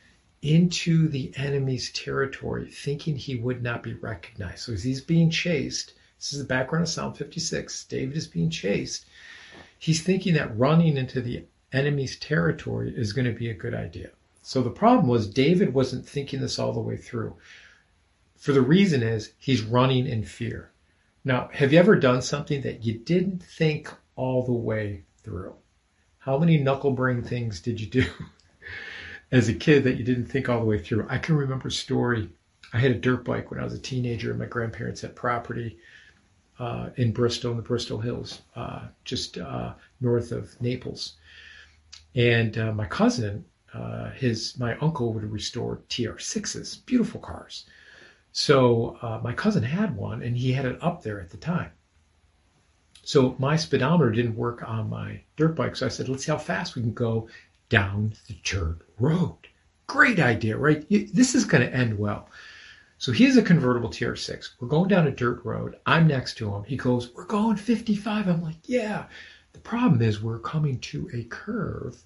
into 0.42 1.08
the 1.08 1.32
enemy's 1.36 1.90
territory, 1.90 2.70
thinking 2.70 3.16
he 3.16 3.34
would 3.36 3.62
not 3.62 3.82
be 3.82 3.94
recognized. 3.94 4.60
So 4.60 4.72
as 4.72 4.84
he's 4.84 5.00
being 5.00 5.30
chased, 5.30 5.92
this 6.18 6.32
is 6.32 6.38
the 6.38 6.44
background 6.44 6.84
of 6.84 6.88
Psalm 6.88 7.14
56, 7.14 7.84
David 7.84 8.16
is 8.16 8.26
being 8.26 8.50
chased. 8.50 9.06
He's 9.78 10.02
thinking 10.02 10.34
that 10.34 10.56
running 10.56 10.96
into 10.96 11.20
the 11.20 11.44
enemy's 11.72 12.16
territory 12.16 12.92
is 12.96 13.12
going 13.12 13.26
to 13.26 13.38
be 13.38 13.50
a 13.50 13.54
good 13.54 13.74
idea. 13.74 14.10
So 14.42 14.62
the 14.62 14.70
problem 14.70 15.08
was 15.08 15.28
David 15.28 15.74
wasn't 15.74 16.08
thinking 16.08 16.40
this 16.40 16.58
all 16.58 16.72
the 16.72 16.80
way 16.80 16.96
through 16.96 17.36
for 18.36 18.52
the 18.52 18.62
reason 18.62 19.02
is 19.02 19.32
he's 19.38 19.62
running 19.62 20.06
in 20.06 20.22
fear. 20.22 20.70
Now, 21.24 21.48
have 21.52 21.72
you 21.72 21.78
ever 21.78 21.96
done 21.96 22.22
something 22.22 22.62
that 22.62 22.84
you 22.84 22.98
didn't 22.98 23.42
think 23.42 23.92
all 24.14 24.44
the 24.44 24.52
way 24.52 25.02
through? 25.22 25.54
How 26.18 26.38
many 26.38 26.58
knuckle 26.58 26.92
brain 26.92 27.22
things 27.22 27.60
did 27.60 27.80
you 27.80 27.86
do 27.86 28.04
as 29.32 29.48
a 29.48 29.54
kid 29.54 29.84
that 29.84 29.96
you 29.96 30.04
didn't 30.04 30.26
think 30.26 30.48
all 30.48 30.60
the 30.60 30.66
way 30.66 30.78
through? 30.78 31.06
I 31.08 31.18
can 31.18 31.36
remember 31.36 31.68
a 31.68 31.72
story. 31.72 32.30
I 32.72 32.78
had 32.78 32.90
a 32.90 32.98
dirt 32.98 33.24
bike 33.24 33.50
when 33.50 33.58
I 33.58 33.64
was 33.64 33.74
a 33.74 33.78
teenager, 33.78 34.30
and 34.30 34.38
my 34.38 34.46
grandparents 34.46 35.00
had 35.00 35.16
property 35.16 35.78
uh, 36.58 36.90
in 36.96 37.12
Bristol, 37.12 37.52
in 37.52 37.56
the 37.56 37.62
Bristol 37.62 37.98
Hills, 37.98 38.42
uh, 38.54 38.86
just 39.04 39.38
uh, 39.38 39.74
north 40.00 40.32
of 40.32 40.60
Naples. 40.60 41.14
And 42.14 42.56
uh, 42.56 42.72
my 42.72 42.86
cousin, 42.86 43.44
uh, 43.74 44.10
his 44.10 44.58
my 44.58 44.76
uncle 44.78 45.12
would 45.12 45.30
restore 45.30 45.82
TR6s, 45.88 46.84
beautiful 46.86 47.20
cars. 47.20 47.66
So 48.32 48.98
uh, 49.02 49.20
my 49.22 49.32
cousin 49.32 49.62
had 49.62 49.96
one, 49.96 50.22
and 50.22 50.36
he 50.36 50.52
had 50.52 50.66
it 50.66 50.82
up 50.82 51.02
there 51.02 51.20
at 51.20 51.30
the 51.30 51.36
time. 51.36 51.70
So 53.02 53.36
my 53.38 53.56
speedometer 53.56 54.10
didn't 54.10 54.36
work 54.36 54.66
on 54.68 54.90
my 54.90 55.20
dirt 55.36 55.54
bike, 55.54 55.76
so 55.76 55.86
I 55.86 55.90
said, 55.90 56.08
"Let's 56.08 56.24
see 56.24 56.32
how 56.32 56.38
fast 56.38 56.74
we 56.74 56.82
can 56.82 56.92
go 56.92 57.28
down 57.68 58.14
the 58.28 58.36
dirt 58.42 58.78
road." 58.98 59.36
Great 59.86 60.18
idea, 60.18 60.56
right? 60.56 60.84
This 60.90 61.34
is 61.34 61.44
going 61.44 61.64
to 61.66 61.74
end 61.74 61.98
well. 61.98 62.28
So 62.98 63.12
he 63.12 63.24
has 63.24 63.36
a 63.36 63.42
convertible 63.42 63.90
TR6. 63.90 64.50
We're 64.58 64.68
going 64.68 64.88
down 64.88 65.06
a 65.06 65.10
dirt 65.10 65.44
road. 65.44 65.76
I'm 65.84 66.06
next 66.06 66.38
to 66.38 66.52
him. 66.52 66.64
He 66.64 66.76
goes, 66.76 67.12
We're 67.14 67.24
going 67.26 67.56
55. 67.56 68.28
I'm 68.28 68.42
like, 68.42 68.56
Yeah. 68.64 69.06
The 69.52 69.60
problem 69.60 70.02
is 70.02 70.22
we're 70.22 70.38
coming 70.38 70.78
to 70.80 71.08
a 71.14 71.24
curve 71.24 72.02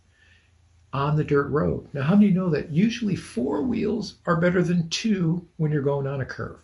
on 0.92 1.16
the 1.16 1.24
dirt 1.24 1.48
road. 1.48 1.88
Now, 1.92 2.02
how 2.02 2.14
many 2.14 2.30
know 2.30 2.50
that 2.50 2.70
usually 2.70 3.16
four 3.16 3.62
wheels 3.62 4.16
are 4.26 4.40
better 4.40 4.62
than 4.62 4.88
two 4.88 5.46
when 5.56 5.72
you're 5.72 5.82
going 5.82 6.06
on 6.06 6.20
a 6.20 6.24
curve, 6.24 6.58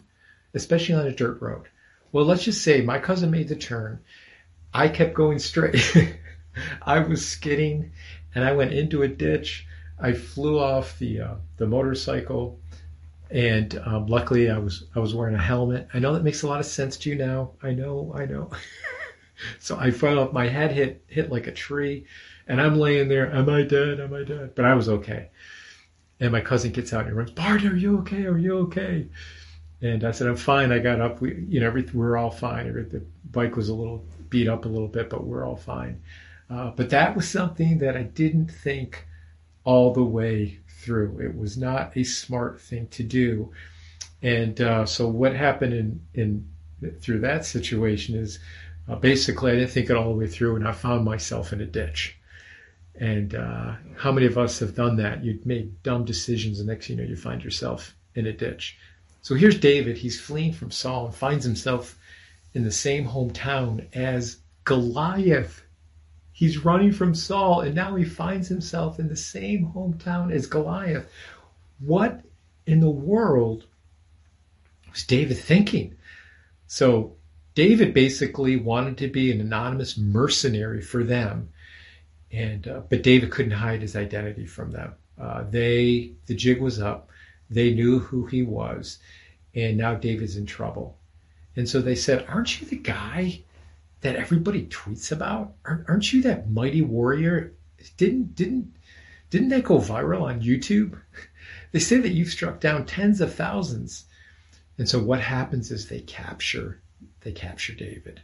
especially 0.55 0.95
on 0.95 1.07
a 1.07 1.15
dirt 1.15 1.41
road? 1.41 1.69
Well, 2.13 2.25
let's 2.25 2.45
just 2.45 2.63
say 2.63 2.81
my 2.81 2.99
cousin 2.99 3.31
made 3.31 3.49
the 3.49 3.57
turn. 3.57 4.01
I 4.73 4.89
kept 4.89 5.15
going 5.15 5.39
straight. 5.39 6.17
I 6.83 7.01
was 7.01 7.27
skidding 7.27 7.93
and 8.35 8.45
I 8.45 8.53
went 8.53 8.73
into 8.73 9.03
a 9.03 9.09
ditch. 9.09 9.67
I 9.99 10.13
flew 10.13 10.59
off 10.59 10.99
the 10.99 11.21
uh, 11.21 11.35
the 11.57 11.67
motorcycle. 11.67 12.61
And 13.31 13.79
um, 13.85 14.07
luckily, 14.07 14.51
I 14.51 14.59
was 14.59 14.85
I 14.95 15.01
was 15.01 15.15
wearing 15.15 15.35
a 15.35 15.43
helmet. 15.43 15.89
I 15.93 15.99
know 15.99 16.13
that 16.15 16.23
makes 16.23 16.43
a 16.43 16.49
lot 16.49 16.61
of 16.61 16.67
sense 16.67 16.97
to 16.99 17.11
you 17.11 17.17
now. 17.17 17.53
I 17.63 17.73
know, 17.73 18.13
I 18.17 18.25
know. 18.25 18.51
so 19.59 19.77
I 19.77 19.91
fell 19.91 20.19
off. 20.19 20.33
My 20.33 20.49
head 20.49 20.73
hit 20.73 21.05
hit 21.09 21.31
like 21.31 21.47
a 21.47 21.53
tree, 21.53 22.07
and 22.47 22.61
I'm 22.61 22.79
laying 22.79 23.09
there. 23.09 23.33
Am 23.33 23.49
I 23.49 23.63
dead? 23.63 24.01
Am 24.01 24.15
I 24.15 24.23
dead? 24.23 24.55
But 24.55 24.65
I 24.65 24.75
was 24.75 24.89
okay. 24.89 25.29
And 26.21 26.33
my 26.33 26.41
cousin 26.41 26.73
gets 26.73 26.93
out 26.93 27.07
and 27.07 27.17
runs. 27.17 27.33
Bart, 27.33 27.65
are 27.65 27.77
you 27.77 27.99
okay? 27.99 28.25
Are 28.27 28.39
you 28.39 28.59
okay? 28.61 29.07
And 29.83 30.05
I 30.05 30.13
said, 30.13 30.29
I'm 30.29 30.37
fine. 30.37 30.73
I 30.73 30.79
got 30.79 31.01
up. 31.01 31.21
We, 31.21 31.45
you 31.49 31.61
know, 31.61 31.67
everything. 31.67 32.01
We 32.01 32.07
are 32.07 32.17
all 32.17 32.31
fine. 32.31 32.73
The 32.73 33.05
bike 33.33 33.57
was 33.57 33.69
a 33.69 33.75
little 33.75 34.05
beat 34.31 34.49
up 34.49 34.65
a 34.65 34.69
little 34.69 34.89
bit, 34.89 35.11
but 35.11 35.25
we're 35.25 35.45
all 35.45 35.57
fine. 35.57 36.01
Uh, 36.49 36.71
but 36.71 36.91
that 36.91 37.17
was 37.17 37.29
something 37.29 37.79
that 37.79 37.97
I 37.97 38.05
didn't 38.05 38.51
think 38.51 39.07
all 39.65 39.93
the 39.93 40.05
way 40.05 40.61
through. 40.87 41.19
It 41.21 41.37
was 41.37 41.59
not 41.59 41.97
a 41.97 42.05
smart 42.05 42.61
thing 42.61 42.87
to 42.89 43.03
do. 43.03 43.53
And 44.23 44.61
uh, 44.61 44.87
so 44.87 45.09
what 45.09 45.35
happened 45.35 45.75
in, 45.75 46.01
in 46.15 46.49
through 47.01 47.21
that 47.21 47.45
situation 47.45 48.15
is 48.15 48.39
uh, 48.89 48.97
basically 48.97 49.53
I 49.53 49.57
didn't 49.57 49.71
think 49.71 49.91
it 49.91 49.97
all 49.97 50.11
the 50.11 50.19
way 50.19 50.29
through, 50.29 50.57
and 50.57 50.67
I 50.67 50.73
found 50.73 51.05
myself 51.05 51.53
in 51.53 51.61
a 51.61 51.67
ditch. 51.67 52.17
And 52.99 53.35
uh, 53.35 53.75
how 53.97 54.13
many 54.13 54.27
of 54.27 54.39
us 54.39 54.61
have 54.61 54.75
done 54.75 54.97
that? 54.97 55.23
You 55.25 55.39
made 55.45 55.83
dumb 55.83 56.05
decisions, 56.05 56.61
and 56.61 56.69
next 56.69 56.89
you 56.89 56.97
know 56.97 57.03
you 57.03 57.17
find 57.17 57.43
yourself 57.43 57.95
in 58.15 58.27
a 58.27 58.33
ditch. 58.33 58.79
So 59.23 59.35
here's 59.35 59.59
David. 59.59 59.99
He's 59.99 60.21
fleeing 60.21 60.53
from 60.53 60.71
Saul 60.71 61.07
and 61.07 61.15
finds 61.15 61.45
himself 61.45 61.99
in 62.55 62.63
the 62.63 62.71
same 62.71 63.07
hometown 63.07 63.87
as 63.95 64.39
Goliath. 64.65 65.63
He's 66.37 66.67
running 66.67 66.93
from 66.93 67.15
Saul, 67.15 67.63
and 67.63 67.75
now 67.75 67.97
he 67.97 68.05
finds 68.05 68.47
himself 68.47 69.01
in 69.01 69.09
the 69.09 69.17
same 69.17 69.73
hometown 69.75 70.31
as 70.31 70.47
Goliath. 70.47 71.11
What 71.79 72.27
in 72.67 72.81
the 72.81 72.91
world 72.91 73.65
was 74.93 75.03
David 75.05 75.39
thinking? 75.39 75.97
So, 76.67 77.17
David 77.55 77.95
basically 77.95 78.55
wanted 78.57 78.99
to 78.99 79.09
be 79.09 79.33
an 79.33 79.41
anonymous 79.41 79.97
mercenary 79.97 80.83
for 80.83 81.05
them, 81.05 81.49
and 82.31 82.69
uh, 82.69 82.81
but 82.87 83.03
David 83.03 83.31
couldn't 83.31 83.53
hide 83.53 83.81
his 83.81 83.97
identity 83.97 84.45
from 84.45 84.73
them. 84.73 84.93
Uh, 85.19 85.45
they, 85.49 86.13
the 86.27 86.35
jig 86.35 86.61
was 86.61 86.83
up. 86.83 87.09
They 87.49 87.73
knew 87.73 87.99
who 87.99 88.27
he 88.27 88.43
was, 88.43 88.99
and 89.55 89.79
now 89.79 89.95
David's 89.95 90.37
in 90.37 90.45
trouble. 90.45 90.99
And 91.57 91.67
so 91.67 91.81
they 91.81 91.95
said, 91.95 92.27
"Aren't 92.29 92.61
you 92.61 92.67
the 92.67 92.77
guy 92.77 93.41
that 94.01 94.17
everybody 94.17 94.67
tweets 94.67 95.13
about? 95.13 95.55
Aren't 95.65 96.13
you 96.13 96.23
that 96.23 96.51
mighty 96.51 96.83
warrior? 96.83 97.53
Didn't 97.97 98.35
didn't 98.35 98.77
didn't 99.31 99.49
that 99.51 99.65
go 99.65 99.79
viral 99.79 100.23
on 100.23 100.43
YouTube? 100.43 100.99
They 101.73 101.81
say 101.81 101.99
that 101.99 102.13
you've 102.13 102.31
struck 102.31 102.59
down 102.59 102.87
tens 102.87 103.21
of 103.21 103.35
thousands. 103.35 104.07
And 104.79 104.89
so 104.89 104.99
what 104.99 105.21
happens 105.21 105.71
is 105.71 105.89
they 105.89 106.01
capture 106.01 106.81
they 107.21 107.33
capture 107.33 107.75
David. 107.75 108.23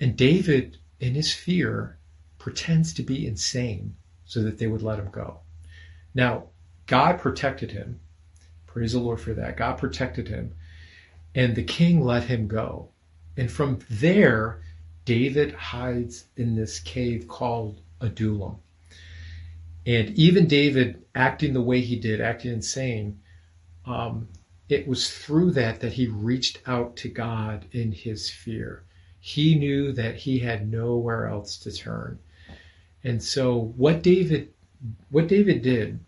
And 0.00 0.16
David, 0.16 0.78
in 0.98 1.14
his 1.14 1.32
fear, 1.32 1.98
pretends 2.38 2.92
to 2.94 3.02
be 3.02 3.26
insane 3.26 3.96
so 4.24 4.42
that 4.42 4.58
they 4.58 4.66
would 4.66 4.82
let 4.82 4.98
him 4.98 5.10
go. 5.10 5.40
Now, 6.14 6.44
God 6.86 7.18
protected 7.18 7.70
him. 7.70 8.00
Praise 8.66 8.92
the 8.92 8.98
Lord 8.98 9.20
for 9.20 9.34
that. 9.34 9.56
God 9.56 9.78
protected 9.78 10.28
him. 10.28 10.54
And 11.34 11.54
the 11.54 11.62
king 11.62 12.02
let 12.02 12.24
him 12.24 12.48
go. 12.48 12.88
And 13.36 13.50
from 13.50 13.80
there, 13.90 14.62
David 15.04 15.52
hides 15.52 16.24
in 16.36 16.54
this 16.54 16.80
cave 16.80 17.28
called 17.28 17.80
Adullam. 18.00 18.56
And 19.86 20.10
even 20.10 20.46
David 20.46 21.04
acting 21.14 21.52
the 21.52 21.60
way 21.60 21.80
he 21.80 21.96
did, 21.96 22.20
acting 22.20 22.52
insane, 22.52 23.20
um, 23.84 24.28
it 24.68 24.86
was 24.88 25.10
through 25.10 25.52
that 25.52 25.80
that 25.80 25.92
he 25.92 26.06
reached 26.06 26.60
out 26.66 26.96
to 26.96 27.08
God 27.08 27.66
in 27.72 27.92
his 27.92 28.30
fear. 28.30 28.84
He 29.20 29.54
knew 29.56 29.92
that 29.92 30.16
he 30.16 30.38
had 30.38 30.70
nowhere 30.70 31.26
else 31.26 31.58
to 31.58 31.72
turn. 31.72 32.18
And 33.02 33.22
so 33.22 33.72
what 33.76 34.02
David 34.02 34.50
what 35.10 35.28
David 35.28 35.62
did 35.62 35.98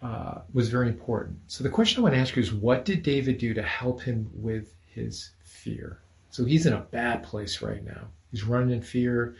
uh, 0.00 0.40
was 0.52 0.68
very 0.68 0.88
important. 0.88 1.38
So 1.46 1.62
the 1.62 1.70
question 1.70 2.00
I 2.00 2.02
want 2.02 2.14
to 2.14 2.20
ask 2.20 2.34
you 2.34 2.42
is 2.42 2.52
what 2.52 2.84
did 2.84 3.02
David 3.02 3.38
do 3.38 3.54
to 3.54 3.62
help 3.62 4.02
him 4.02 4.30
with 4.34 4.74
his 4.86 5.30
fear? 5.44 6.00
So 6.32 6.46
he's 6.46 6.64
in 6.64 6.72
a 6.72 6.80
bad 6.80 7.22
place 7.22 7.60
right 7.60 7.84
now. 7.84 8.08
He's 8.30 8.42
running 8.42 8.70
in 8.70 8.80
fear. 8.80 9.36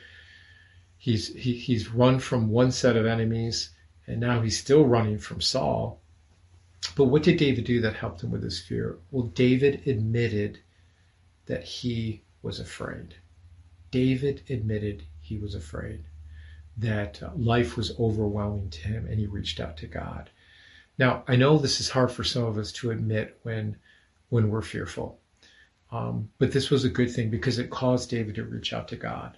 He's 0.98 1.34
he, 1.34 1.54
he's 1.54 1.88
run 1.88 2.18
from 2.18 2.50
one 2.50 2.70
set 2.70 2.96
of 2.96 3.06
enemies, 3.06 3.70
and 4.06 4.20
now 4.20 4.42
he's 4.42 4.60
still 4.60 4.84
running 4.84 5.18
from 5.18 5.40
Saul. 5.40 6.00
But 6.94 7.06
what 7.06 7.22
did 7.22 7.38
David 7.38 7.64
do 7.64 7.80
that 7.80 7.94
helped 7.94 8.22
him 8.22 8.30
with 8.30 8.42
his 8.42 8.60
fear? 8.60 8.98
Well, 9.10 9.24
David 9.24 9.86
admitted 9.86 10.58
that 11.46 11.64
he 11.64 12.24
was 12.42 12.60
afraid. 12.60 13.14
David 13.90 14.42
admitted 14.50 15.04
he 15.22 15.38
was 15.38 15.54
afraid, 15.54 16.04
that 16.76 17.22
uh, 17.22 17.30
life 17.36 17.74
was 17.74 17.98
overwhelming 17.98 18.68
to 18.68 18.80
him, 18.80 19.06
and 19.06 19.18
he 19.18 19.26
reached 19.26 19.60
out 19.60 19.78
to 19.78 19.86
God. 19.86 20.28
Now, 20.98 21.24
I 21.26 21.36
know 21.36 21.56
this 21.56 21.80
is 21.80 21.88
hard 21.88 22.12
for 22.12 22.22
some 22.22 22.44
of 22.44 22.58
us 22.58 22.70
to 22.72 22.90
admit 22.90 23.38
when 23.44 23.76
when 24.28 24.50
we're 24.50 24.60
fearful. 24.60 25.21
Um, 25.92 26.30
but 26.38 26.52
this 26.52 26.70
was 26.70 26.84
a 26.84 26.88
good 26.88 27.10
thing 27.10 27.28
because 27.28 27.58
it 27.58 27.70
caused 27.70 28.08
David 28.08 28.36
to 28.36 28.44
reach 28.44 28.72
out 28.72 28.88
to 28.88 28.96
God. 28.96 29.36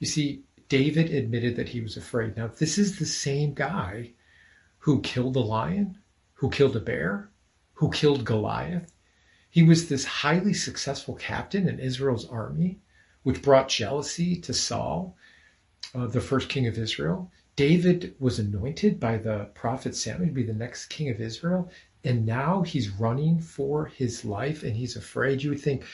You 0.00 0.06
see, 0.08 0.42
David 0.68 1.10
admitted 1.14 1.54
that 1.56 1.68
he 1.68 1.80
was 1.80 1.96
afraid. 1.96 2.36
Now, 2.36 2.48
this 2.48 2.76
is 2.76 2.98
the 2.98 3.06
same 3.06 3.54
guy 3.54 4.10
who 4.78 5.00
killed 5.00 5.36
a 5.36 5.40
lion, 5.40 5.98
who 6.34 6.50
killed 6.50 6.74
a 6.74 6.80
bear, 6.80 7.30
who 7.74 7.90
killed 7.90 8.24
Goliath. 8.24 8.92
He 9.48 9.62
was 9.62 9.88
this 9.88 10.04
highly 10.04 10.54
successful 10.54 11.14
captain 11.14 11.68
in 11.68 11.78
Israel's 11.78 12.28
army, 12.28 12.80
which 13.22 13.42
brought 13.42 13.68
jealousy 13.68 14.34
to 14.40 14.52
Saul, 14.52 15.16
uh, 15.94 16.06
the 16.08 16.20
first 16.20 16.48
king 16.48 16.66
of 16.66 16.78
Israel. 16.78 17.30
David 17.54 18.14
was 18.18 18.38
anointed 18.38 18.98
by 18.98 19.18
the 19.18 19.50
prophet 19.54 19.94
Samuel 19.94 20.28
to 20.28 20.34
be 20.34 20.42
the 20.42 20.52
next 20.52 20.86
king 20.86 21.10
of 21.10 21.20
Israel 21.20 21.70
and 22.04 22.26
now 22.26 22.62
he's 22.62 22.90
running 22.90 23.38
for 23.38 23.86
his 23.86 24.24
life 24.24 24.62
and 24.62 24.74
he's 24.74 24.96
afraid. 24.96 25.42
You 25.42 25.50
would 25.50 25.60
think, 25.60 25.84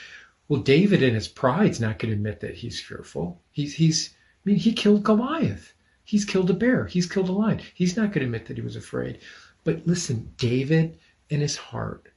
well, 0.48 0.62
David 0.62 1.02
in 1.02 1.14
his 1.14 1.28
pride's 1.28 1.80
not 1.80 1.98
going 1.98 2.10
to 2.10 2.16
admit 2.16 2.40
that 2.40 2.54
he's 2.54 2.80
fearful. 2.80 3.40
He's 3.50 3.74
he's 3.74 4.10
I 4.10 4.50
mean, 4.50 4.56
he 4.56 4.72
killed 4.72 5.04
Goliath. 5.04 5.74
He's 6.04 6.24
killed 6.24 6.48
a 6.48 6.54
bear. 6.54 6.86
He's 6.86 7.06
killed 7.06 7.28
a 7.28 7.32
lion. 7.32 7.60
He's 7.74 7.96
not 7.96 8.12
going 8.12 8.20
to 8.20 8.24
admit 8.24 8.46
that 8.46 8.56
he 8.56 8.62
was 8.62 8.76
afraid. 8.76 9.18
But 9.64 9.86
listen, 9.86 10.32
David 10.38 10.98
in 11.28 11.40
his 11.40 11.56
heart 11.56 12.08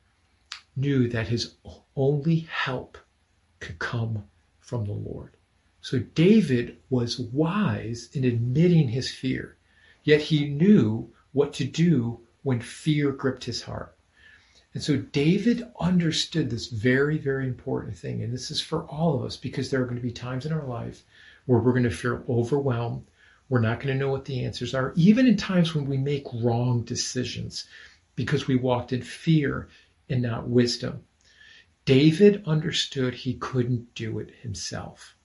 knew 0.78 1.10
that 1.10 1.28
his 1.28 1.56
only 1.98 2.48
help 2.50 2.98
could 3.60 3.80
come 3.80 4.24
from 4.62 4.86
the 4.86 4.94
Lord. 4.94 5.36
So 5.84 5.98
David 5.98 6.78
was 6.92 7.20
wise 7.20 8.10
in 8.14 8.24
admitting 8.24 8.90
his 8.90 9.12
fear, 9.12 9.58
yet 10.04 10.22
he 10.22 10.48
knew 10.48 11.12
what 11.32 11.54
to 11.54 11.66
do 11.66 12.20
when 12.44 12.62
fear 12.62 13.12
gripped 13.12 13.46
his 13.46 13.64
heart. 13.64 13.98
And 14.76 14.84
so 14.84 14.98
David 14.98 15.68
understood 15.80 16.50
this 16.50 16.68
very, 16.68 17.18
very 17.18 17.48
important 17.48 17.98
thing. 17.98 18.22
And 18.22 18.32
this 18.32 18.52
is 18.52 18.62
for 18.62 18.84
all 18.84 19.16
of 19.16 19.24
us 19.24 19.38
because 19.38 19.70
there 19.72 19.82
are 19.82 19.86
going 19.86 19.96
to 19.96 20.02
be 20.02 20.12
times 20.12 20.46
in 20.46 20.54
our 20.54 20.66
life 20.66 21.04
where 21.46 21.60
we're 21.60 21.72
going 21.72 21.84
to 21.84 21.90
feel 21.90 22.24
overwhelmed. 22.30 23.08
We're 23.50 23.60
not 23.60 23.80
going 23.80 23.94
to 23.94 24.00
know 24.00 24.12
what 24.12 24.26
the 24.26 24.46
answers 24.46 24.76
are, 24.76 24.94
even 24.96 25.28
in 25.28 25.36
times 25.36 25.74
when 25.74 25.88
we 25.88 25.98
make 25.98 26.28
wrong 26.32 26.84
decisions 26.84 27.66
because 28.16 28.48
we 28.48 28.56
walked 28.56 28.94
in 28.94 29.02
fear 29.02 29.68
and 30.08 30.22
not 30.22 30.48
wisdom. 30.48 31.04
David 31.86 32.44
understood 32.46 33.16
he 33.16 33.34
couldn't 33.34 33.96
do 33.96 34.20
it 34.20 34.30
himself. 34.42 35.16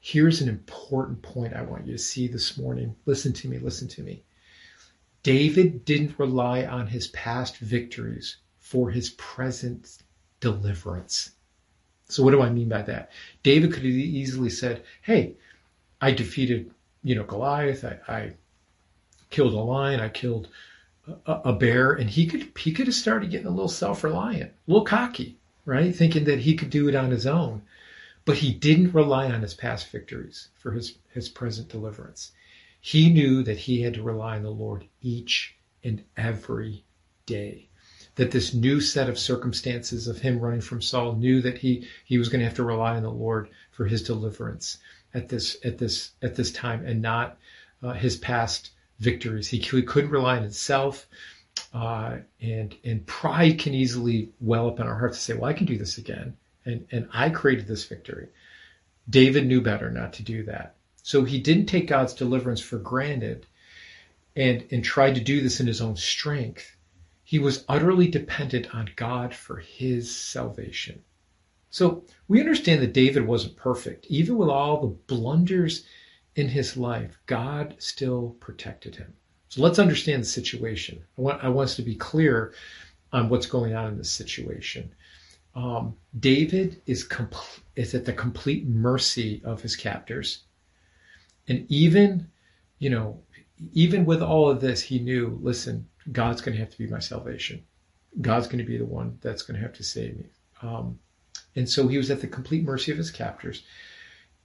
Here's 0.00 0.40
an 0.40 0.48
important 0.48 1.22
point 1.22 1.54
I 1.54 1.62
want 1.62 1.86
you 1.86 1.92
to 1.92 1.98
see 1.98 2.28
this 2.28 2.56
morning. 2.56 2.94
Listen 3.06 3.32
to 3.34 3.48
me, 3.48 3.58
listen 3.58 3.88
to 3.88 4.02
me. 4.02 4.22
David 5.22 5.84
didn't 5.84 6.18
rely 6.18 6.64
on 6.64 6.86
his 6.86 7.08
past 7.08 7.58
victories 7.58 8.36
for 8.58 8.90
his 8.90 9.10
present 9.10 9.98
deliverance. 10.38 11.32
So 12.08 12.22
what 12.22 12.30
do 12.30 12.42
I 12.42 12.50
mean 12.50 12.68
by 12.68 12.82
that? 12.82 13.10
David 13.42 13.72
could 13.72 13.82
have 13.82 13.92
easily 13.92 14.50
said, 14.50 14.84
"Hey, 15.02 15.34
I 16.00 16.12
defeated, 16.12 16.70
you 17.02 17.16
know, 17.16 17.24
Goliath. 17.24 17.84
I, 17.84 17.98
I 18.06 18.32
killed 19.30 19.54
a 19.54 19.58
lion. 19.58 19.98
I 19.98 20.08
killed 20.08 20.48
a, 21.26 21.32
a, 21.46 21.52
bear," 21.52 21.92
and 21.92 22.08
he 22.08 22.26
could 22.26 22.52
he 22.56 22.72
could 22.72 22.86
have 22.86 22.94
started 22.94 23.30
getting 23.30 23.48
a 23.48 23.50
little 23.50 23.68
self-reliant, 23.68 24.50
a 24.50 24.70
little 24.70 24.84
cocky, 24.84 25.36
right, 25.64 25.94
thinking 25.94 26.24
that 26.24 26.40
he 26.40 26.54
could 26.56 26.70
do 26.70 26.88
it 26.88 26.94
on 26.94 27.10
his 27.10 27.26
own. 27.26 27.62
But 28.26 28.38
he 28.38 28.52
didn't 28.52 28.92
rely 28.92 29.30
on 29.30 29.40
his 29.40 29.54
past 29.54 29.90
victories 29.90 30.48
for 30.56 30.72
his 30.72 30.98
his 31.14 31.28
present 31.28 31.68
deliverance. 31.68 32.32
He 32.80 33.08
knew 33.08 33.42
that 33.44 33.58
he 33.58 33.82
had 33.82 33.94
to 33.94 34.02
rely 34.02 34.36
on 34.36 34.42
the 34.42 34.50
Lord 34.50 34.86
each 35.00 35.56
and 35.82 36.04
every 36.16 36.84
day. 37.24 37.68
That 38.16 38.32
this 38.32 38.52
new 38.52 38.80
set 38.80 39.08
of 39.08 39.18
circumstances 39.18 40.08
of 40.08 40.18
him 40.18 40.40
running 40.40 40.60
from 40.60 40.82
Saul 40.82 41.14
knew 41.14 41.40
that 41.42 41.58
he, 41.58 41.86
he 42.04 42.18
was 42.18 42.28
going 42.28 42.40
to 42.40 42.46
have 42.46 42.56
to 42.56 42.64
rely 42.64 42.96
on 42.96 43.02
the 43.02 43.10
Lord 43.10 43.48
for 43.70 43.86
his 43.86 44.02
deliverance 44.02 44.78
at 45.14 45.28
this 45.28 45.56
at 45.64 45.78
this 45.78 46.12
at 46.20 46.34
this 46.34 46.50
time 46.50 46.84
and 46.84 47.00
not 47.00 47.38
uh, 47.82 47.92
his 47.92 48.16
past 48.16 48.70
victories. 48.98 49.48
He, 49.48 49.58
he 49.58 49.82
couldn't 49.82 50.10
rely 50.10 50.36
on 50.36 50.42
himself. 50.42 51.06
Uh, 51.72 52.18
and 52.40 52.74
and 52.84 53.06
pride 53.06 53.58
can 53.58 53.72
easily 53.72 54.30
well 54.40 54.68
up 54.68 54.80
in 54.80 54.86
our 54.86 54.98
hearts 54.98 55.18
to 55.18 55.24
say, 55.24 55.34
well, 55.34 55.44
I 55.44 55.52
can 55.52 55.66
do 55.66 55.78
this 55.78 55.96
again, 55.98 56.36
and 56.66 56.86
and 56.90 57.08
I 57.12 57.30
created 57.30 57.66
this 57.66 57.84
victory. 57.84 58.28
David 59.08 59.46
knew 59.46 59.60
better 59.60 59.90
not 59.90 60.12
to 60.14 60.22
do 60.22 60.42
that, 60.44 60.76
so 61.02 61.24
he 61.24 61.38
didn't 61.40 61.66
take 61.66 61.86
God's 61.86 62.12
deliverance 62.12 62.60
for 62.60 62.78
granted, 62.78 63.46
and 64.34 64.66
and 64.70 64.84
tried 64.84 65.14
to 65.14 65.20
do 65.20 65.40
this 65.40 65.60
in 65.60 65.66
his 65.66 65.80
own 65.80 65.96
strength. 65.96 66.76
He 67.24 67.38
was 67.38 67.64
utterly 67.68 68.08
dependent 68.08 68.74
on 68.74 68.90
God 68.96 69.34
for 69.34 69.56
his 69.56 70.14
salvation. 70.14 71.02
So 71.70 72.04
we 72.28 72.40
understand 72.40 72.80
that 72.82 72.92
David 72.92 73.26
wasn't 73.26 73.56
perfect. 73.56 74.06
Even 74.06 74.36
with 74.36 74.48
all 74.48 74.80
the 74.80 75.14
blunders 75.14 75.84
in 76.34 76.48
his 76.48 76.76
life, 76.76 77.18
God 77.26 77.74
still 77.78 78.36
protected 78.40 78.94
him. 78.94 79.14
So 79.48 79.62
let's 79.62 79.78
understand 79.78 80.22
the 80.22 80.26
situation. 80.26 81.02
I 81.18 81.20
want, 81.20 81.44
I 81.44 81.48
want 81.48 81.70
us 81.70 81.76
to 81.76 81.82
be 81.82 81.94
clear 81.94 82.54
on 83.12 83.28
what's 83.28 83.46
going 83.46 83.74
on 83.74 83.88
in 83.92 83.98
this 83.98 84.10
situation. 84.10 84.94
Um, 85.56 85.96
David 86.20 86.82
is, 86.86 87.08
compl- 87.08 87.60
is 87.74 87.94
at 87.94 88.04
the 88.04 88.12
complete 88.12 88.66
mercy 88.68 89.40
of 89.42 89.62
his 89.62 89.74
captors. 89.74 90.44
And 91.48 91.64
even, 91.70 92.28
you 92.78 92.90
know, 92.90 93.22
even 93.72 94.04
with 94.04 94.22
all 94.22 94.50
of 94.50 94.60
this, 94.60 94.82
he 94.82 94.98
knew, 94.98 95.38
listen, 95.42 95.88
God's 96.12 96.42
going 96.42 96.54
to 96.54 96.60
have 96.60 96.70
to 96.70 96.78
be 96.78 96.86
my 96.86 96.98
salvation. 96.98 97.64
God's 98.20 98.46
going 98.46 98.58
to 98.58 98.64
be 98.64 98.76
the 98.76 98.84
one 98.84 99.18
that's 99.22 99.42
going 99.42 99.58
to 99.58 99.66
have 99.66 99.74
to 99.74 99.82
save 99.82 100.18
me. 100.18 100.26
Um, 100.62 100.98
and 101.54 101.68
so 101.68 101.88
he 101.88 101.96
was 101.96 102.10
at 102.10 102.20
the 102.20 102.26
complete 102.26 102.64
mercy 102.64 102.92
of 102.92 102.98
his 102.98 103.10
captors. 103.10 103.62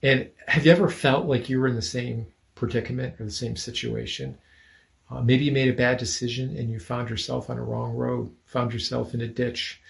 And 0.01 0.29
have 0.47 0.65
you 0.65 0.71
ever 0.71 0.89
felt 0.89 1.25
like 1.25 1.49
you 1.49 1.59
were 1.59 1.67
in 1.67 1.75
the 1.75 1.81
same 1.81 2.27
predicament 2.55 3.19
or 3.19 3.25
the 3.25 3.31
same 3.31 3.57
situation? 3.57 4.37
Uh, 5.09 5.21
maybe 5.21 5.43
you 5.43 5.51
made 5.51 5.69
a 5.69 5.73
bad 5.73 5.97
decision 5.97 6.55
and 6.55 6.69
you 6.69 6.79
found 6.79 7.09
yourself 7.09 7.49
on 7.49 7.57
a 7.57 7.63
wrong 7.63 7.93
road, 7.95 8.33
found 8.45 8.71
yourself 8.71 9.13
in 9.13 9.21
a 9.21 9.27
ditch. 9.27 9.81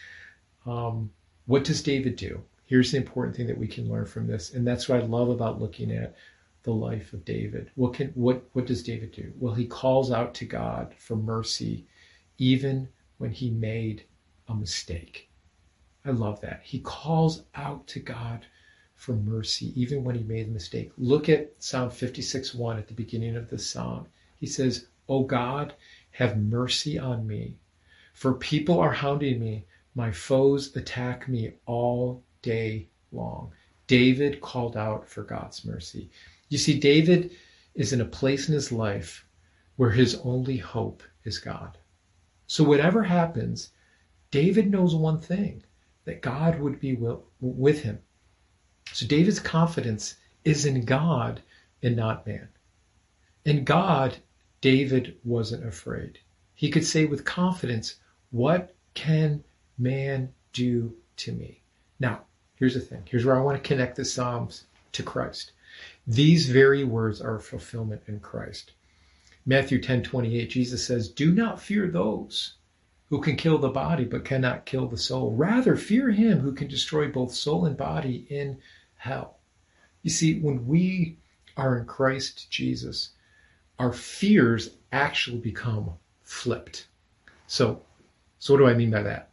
Um, 0.65 1.11
what 1.45 1.63
does 1.63 1.81
David 1.81 2.15
do? 2.15 2.43
Here's 2.65 2.91
the 2.91 2.97
important 2.97 3.35
thing 3.35 3.47
that 3.47 3.57
we 3.57 3.67
can 3.67 3.89
learn 3.89 4.05
from 4.05 4.27
this, 4.27 4.53
and 4.53 4.65
that's 4.65 4.87
what 4.87 5.01
I 5.01 5.05
love 5.05 5.29
about 5.29 5.61
looking 5.61 5.91
at 5.91 6.15
the 6.63 6.73
life 6.73 7.13
of 7.13 7.25
David. 7.25 7.71
What 7.75 7.93
can 7.93 8.09
what 8.09 8.43
what 8.53 8.65
does 8.65 8.83
David 8.83 9.11
do? 9.11 9.33
Well, 9.39 9.53
he 9.53 9.65
calls 9.65 10.11
out 10.11 10.33
to 10.35 10.45
God 10.45 10.93
for 10.97 11.15
mercy, 11.15 11.85
even 12.37 12.87
when 13.17 13.31
he 13.31 13.49
made 13.49 14.05
a 14.47 14.53
mistake. 14.53 15.29
I 16.05 16.11
love 16.11 16.41
that. 16.41 16.61
He 16.63 16.79
calls 16.79 17.43
out 17.55 17.87
to 17.87 17.99
God 17.99 18.45
for 18.95 19.13
mercy, 19.13 19.73
even 19.79 20.03
when 20.03 20.15
he 20.15 20.23
made 20.23 20.47
a 20.47 20.51
mistake. 20.51 20.91
Look 20.97 21.27
at 21.27 21.51
Psalm 21.57 21.89
56 21.89 22.53
1 22.53 22.77
at 22.77 22.87
the 22.87 22.93
beginning 22.93 23.35
of 23.35 23.49
the 23.49 23.57
psalm. 23.57 24.07
He 24.39 24.45
says, 24.45 24.87
O 25.09 25.23
God, 25.23 25.73
have 26.11 26.37
mercy 26.37 26.97
on 26.99 27.25
me. 27.27 27.57
For 28.13 28.33
people 28.33 28.79
are 28.79 28.93
hounding 28.93 29.39
me. 29.39 29.65
My 29.93 30.11
foes 30.11 30.75
attack 30.75 31.27
me 31.27 31.53
all 31.65 32.23
day 32.41 32.87
long. 33.11 33.51
David 33.87 34.39
called 34.39 34.77
out 34.77 35.09
for 35.09 35.23
God's 35.23 35.65
mercy. 35.65 36.09
You 36.47 36.57
see, 36.57 36.79
David 36.79 37.31
is 37.75 37.91
in 37.91 37.99
a 37.99 38.05
place 38.05 38.47
in 38.47 38.53
his 38.53 38.71
life 38.71 39.25
where 39.75 39.91
his 39.91 40.15
only 40.23 40.57
hope 40.57 41.03
is 41.25 41.39
God. 41.39 41.77
So, 42.47 42.63
whatever 42.63 43.03
happens, 43.03 43.71
David 44.29 44.71
knows 44.71 44.95
one 44.95 45.19
thing 45.19 45.63
that 46.05 46.21
God 46.21 46.59
would 46.59 46.79
be 46.79 46.97
with 47.39 47.81
him. 47.81 47.99
So, 48.93 49.05
David's 49.05 49.39
confidence 49.39 50.15
is 50.45 50.65
in 50.65 50.85
God 50.85 51.41
and 51.83 51.95
not 51.95 52.25
man. 52.25 52.47
In 53.43 53.65
God, 53.65 54.17
David 54.61 55.17
wasn't 55.23 55.65
afraid. 55.65 56.19
He 56.53 56.69
could 56.69 56.85
say 56.85 57.05
with 57.05 57.25
confidence, 57.25 57.95
What 58.29 58.75
can 58.93 59.43
man 59.81 60.33
do 60.53 60.93
to 61.17 61.31
me? 61.31 61.61
Now, 61.99 62.21
here's 62.55 62.75
the 62.75 62.79
thing. 62.79 63.03
Here's 63.05 63.25
where 63.25 63.37
I 63.37 63.41
want 63.41 63.61
to 63.61 63.67
connect 63.67 63.95
the 63.95 64.05
Psalms 64.05 64.65
to 64.93 65.03
Christ. 65.03 65.51
These 66.05 66.49
very 66.49 66.83
words 66.83 67.21
are 67.21 67.39
fulfillment 67.39 68.03
in 68.07 68.19
Christ. 68.19 68.71
Matthew 69.45 69.81
10 69.81 70.03
28, 70.03 70.49
Jesus 70.49 70.85
says, 70.85 71.09
Do 71.09 71.31
not 71.31 71.61
fear 71.61 71.87
those 71.87 72.53
who 73.09 73.19
can 73.19 73.35
kill 73.35 73.57
the 73.57 73.69
body 73.69 74.05
but 74.05 74.23
cannot 74.23 74.65
kill 74.65 74.87
the 74.87 74.97
soul. 74.97 75.35
Rather, 75.35 75.75
fear 75.75 76.11
him 76.11 76.39
who 76.39 76.53
can 76.53 76.67
destroy 76.67 77.07
both 77.07 77.33
soul 77.33 77.65
and 77.65 77.75
body 77.75 78.25
in 78.29 78.57
hell. 78.95 79.37
You 80.03 80.11
see, 80.11 80.39
when 80.39 80.67
we 80.67 81.17
are 81.57 81.77
in 81.77 81.85
Christ 81.85 82.49
Jesus, 82.49 83.09
our 83.79 83.91
fears 83.91 84.69
actually 84.91 85.39
become 85.39 85.91
flipped. 86.23 86.87
So, 87.47 87.81
so 88.39 88.53
what 88.53 88.59
do 88.59 88.67
I 88.67 88.73
mean 88.75 88.91
by 88.91 89.03
that? 89.03 89.30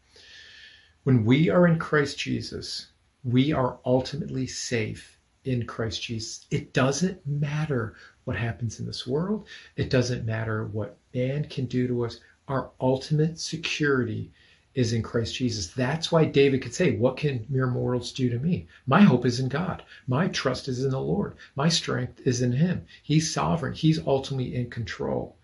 When 1.09 1.25
we 1.25 1.49
are 1.49 1.67
in 1.67 1.79
Christ 1.79 2.19
Jesus, 2.19 2.89
we 3.25 3.51
are 3.51 3.79
ultimately 3.87 4.47
safe 4.47 5.19
in 5.43 5.65
Christ 5.65 6.03
Jesus. 6.03 6.45
It 6.51 6.75
doesn't 6.75 7.27
matter 7.27 7.95
what 8.25 8.37
happens 8.37 8.79
in 8.79 8.85
this 8.85 9.07
world. 9.07 9.49
It 9.75 9.89
doesn't 9.89 10.27
matter 10.27 10.67
what 10.67 10.99
man 11.15 11.47
can 11.47 11.65
do 11.65 11.89
to 11.89 12.05
us. 12.05 12.21
Our 12.47 12.73
ultimate 12.79 13.39
security 13.41 14.33
is 14.75 14.93
in 14.93 15.03
Christ 15.03 15.35
Jesus. 15.35 15.69
That's 15.69 16.13
why 16.13 16.27
David 16.27 16.61
could 16.61 16.75
say, 16.75 16.95
What 16.95 17.17
can 17.17 17.47
mere 17.49 17.69
mortals 17.69 18.13
do 18.13 18.29
to 18.29 18.39
me? 18.39 18.67
My 18.87 19.01
hope 19.01 19.25
is 19.25 19.41
in 19.41 19.49
God. 19.49 19.85
My 20.07 20.29
trust 20.29 20.69
is 20.69 20.85
in 20.85 20.91
the 20.91 21.01
Lord. 21.01 21.37
My 21.57 21.71
strength 21.71 22.21
is 22.27 22.43
in 22.43 22.53
Him. 22.53 22.85
He's 23.03 23.33
sovereign. 23.33 23.73
He's 23.73 24.07
ultimately 24.07 24.55
in 24.55 24.69
control. 24.69 25.39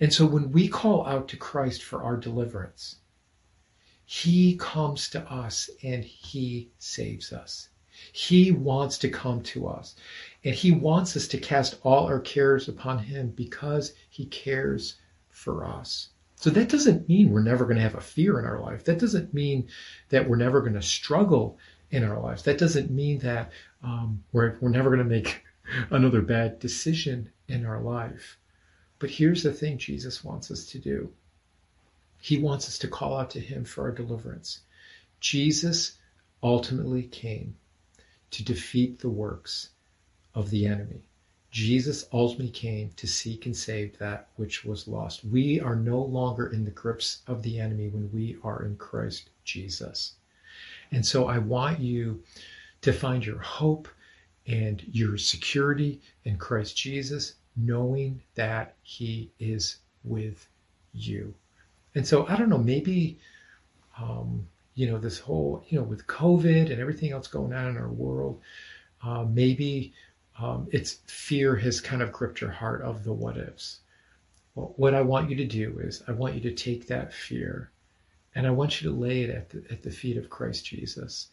And 0.00 0.12
so 0.12 0.26
when 0.26 0.50
we 0.50 0.66
call 0.66 1.06
out 1.06 1.28
to 1.28 1.36
Christ 1.36 1.84
for 1.84 2.02
our 2.02 2.16
deliverance, 2.16 2.96
He 4.08 4.56
comes 4.56 5.08
to 5.10 5.20
us 5.30 5.68
and 5.82 6.04
He 6.04 6.70
saves 6.78 7.32
us. 7.32 7.70
He 8.12 8.52
wants 8.52 8.98
to 8.98 9.08
come 9.08 9.42
to 9.42 9.66
us. 9.66 9.96
And 10.44 10.54
He 10.54 10.70
wants 10.70 11.16
us 11.16 11.26
to 11.28 11.38
cast 11.38 11.80
all 11.82 12.06
our 12.06 12.20
cares 12.20 12.68
upon 12.68 13.00
Him 13.00 13.30
because 13.30 13.94
He 14.08 14.26
cares 14.26 14.94
for 15.28 15.64
us. 15.66 16.10
So 16.36 16.50
that 16.50 16.68
doesn't 16.68 17.08
mean 17.08 17.30
we're 17.30 17.42
never 17.42 17.64
going 17.64 17.78
to 17.78 17.82
have 17.82 17.96
a 17.96 18.00
fear 18.00 18.38
in 18.38 18.44
our 18.44 18.60
life. 18.60 18.84
That 18.84 19.00
doesn't 19.00 19.34
mean 19.34 19.68
that 20.10 20.28
we're 20.28 20.36
never 20.36 20.60
going 20.60 20.74
to 20.74 20.82
struggle 20.82 21.58
in 21.90 22.04
our 22.04 22.20
lives. 22.20 22.44
That 22.44 22.58
doesn't 22.58 22.92
mean 22.92 23.18
that 23.20 23.50
um, 23.82 24.22
we're, 24.32 24.56
we're 24.60 24.68
never 24.68 24.90
going 24.90 25.02
to 25.02 25.04
make 25.04 25.42
another 25.90 26.22
bad 26.22 26.60
decision 26.60 27.30
in 27.48 27.66
our 27.66 27.80
life. 27.80 28.38
But 29.00 29.10
here's 29.10 29.42
the 29.42 29.52
thing 29.52 29.78
Jesus 29.78 30.22
wants 30.22 30.50
us 30.52 30.66
to 30.66 30.78
do 30.78 31.12
He 32.20 32.38
wants 32.38 32.68
us 32.68 32.78
to 32.78 32.88
call 32.88 33.16
out 33.16 33.30
to 33.30 33.40
Him 33.40 33.64
for 33.64 33.84
our 33.84 33.92
deliverance. 33.92 34.60
Jesus 35.20 35.98
ultimately 36.42 37.04
came 37.04 37.56
to 38.30 38.44
defeat 38.44 38.98
the 38.98 39.10
works 39.10 39.70
of 40.34 40.50
the 40.50 40.66
enemy. 40.66 41.02
Jesus 41.50 42.06
ultimately 42.12 42.50
came 42.50 42.90
to 42.96 43.06
seek 43.06 43.46
and 43.46 43.56
save 43.56 43.96
that 43.98 44.28
which 44.36 44.64
was 44.64 44.86
lost. 44.86 45.24
We 45.24 45.58
are 45.60 45.76
no 45.76 46.02
longer 46.02 46.48
in 46.48 46.64
the 46.64 46.70
grips 46.70 47.22
of 47.26 47.42
the 47.42 47.58
enemy 47.58 47.88
when 47.88 48.12
we 48.12 48.36
are 48.42 48.64
in 48.64 48.76
Christ 48.76 49.30
Jesus. 49.44 50.16
And 50.90 51.06
so 51.06 51.28
I 51.28 51.38
want 51.38 51.80
you 51.80 52.22
to 52.82 52.92
find 52.92 53.24
your 53.24 53.38
hope 53.38 53.88
and 54.46 54.82
your 54.92 55.16
security 55.16 56.00
in 56.24 56.36
Christ 56.36 56.76
Jesus, 56.76 57.34
knowing 57.56 58.22
that 58.34 58.74
He 58.82 59.30
is 59.38 59.76
with 60.04 60.46
you. 60.92 61.34
And 61.96 62.06
so 62.06 62.26
I 62.28 62.36
don't 62.36 62.50
know, 62.50 62.58
maybe, 62.58 63.18
um, 63.98 64.46
you 64.74 64.86
know, 64.86 64.98
this 64.98 65.18
whole, 65.18 65.64
you 65.70 65.78
know, 65.78 65.84
with 65.84 66.06
COVID 66.06 66.70
and 66.70 66.78
everything 66.78 67.10
else 67.10 67.26
going 67.26 67.54
on 67.54 67.68
in 67.68 67.78
our 67.78 67.88
world, 67.88 68.42
uh, 69.02 69.24
maybe 69.24 69.94
um, 70.38 70.68
it's 70.70 70.98
fear 71.06 71.56
has 71.56 71.80
kind 71.80 72.02
of 72.02 72.12
gripped 72.12 72.42
your 72.42 72.50
heart 72.50 72.82
of 72.82 73.02
the 73.02 73.14
what 73.14 73.38
ifs. 73.38 73.80
Well, 74.54 74.74
what 74.76 74.92
I 74.92 75.00
want 75.00 75.30
you 75.30 75.36
to 75.36 75.46
do 75.46 75.78
is 75.78 76.02
I 76.06 76.12
want 76.12 76.34
you 76.34 76.42
to 76.42 76.54
take 76.54 76.86
that 76.88 77.14
fear 77.14 77.70
and 78.34 78.46
I 78.46 78.50
want 78.50 78.82
you 78.82 78.90
to 78.90 78.96
lay 78.96 79.22
it 79.22 79.30
at 79.30 79.48
the, 79.48 79.64
at 79.70 79.82
the 79.82 79.90
feet 79.90 80.18
of 80.18 80.28
Christ 80.28 80.66
Jesus. 80.66 81.28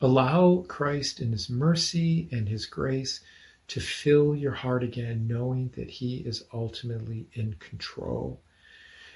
Allow 0.00 0.64
Christ 0.66 1.20
in 1.20 1.30
his 1.30 1.48
mercy 1.48 2.28
and 2.32 2.48
his 2.48 2.66
grace 2.66 3.20
to 3.68 3.78
fill 3.78 4.34
your 4.34 4.50
heart 4.50 4.82
again, 4.82 5.28
knowing 5.28 5.70
that 5.76 5.88
he 5.88 6.16
is 6.16 6.42
ultimately 6.52 7.28
in 7.34 7.54
control. 7.60 8.40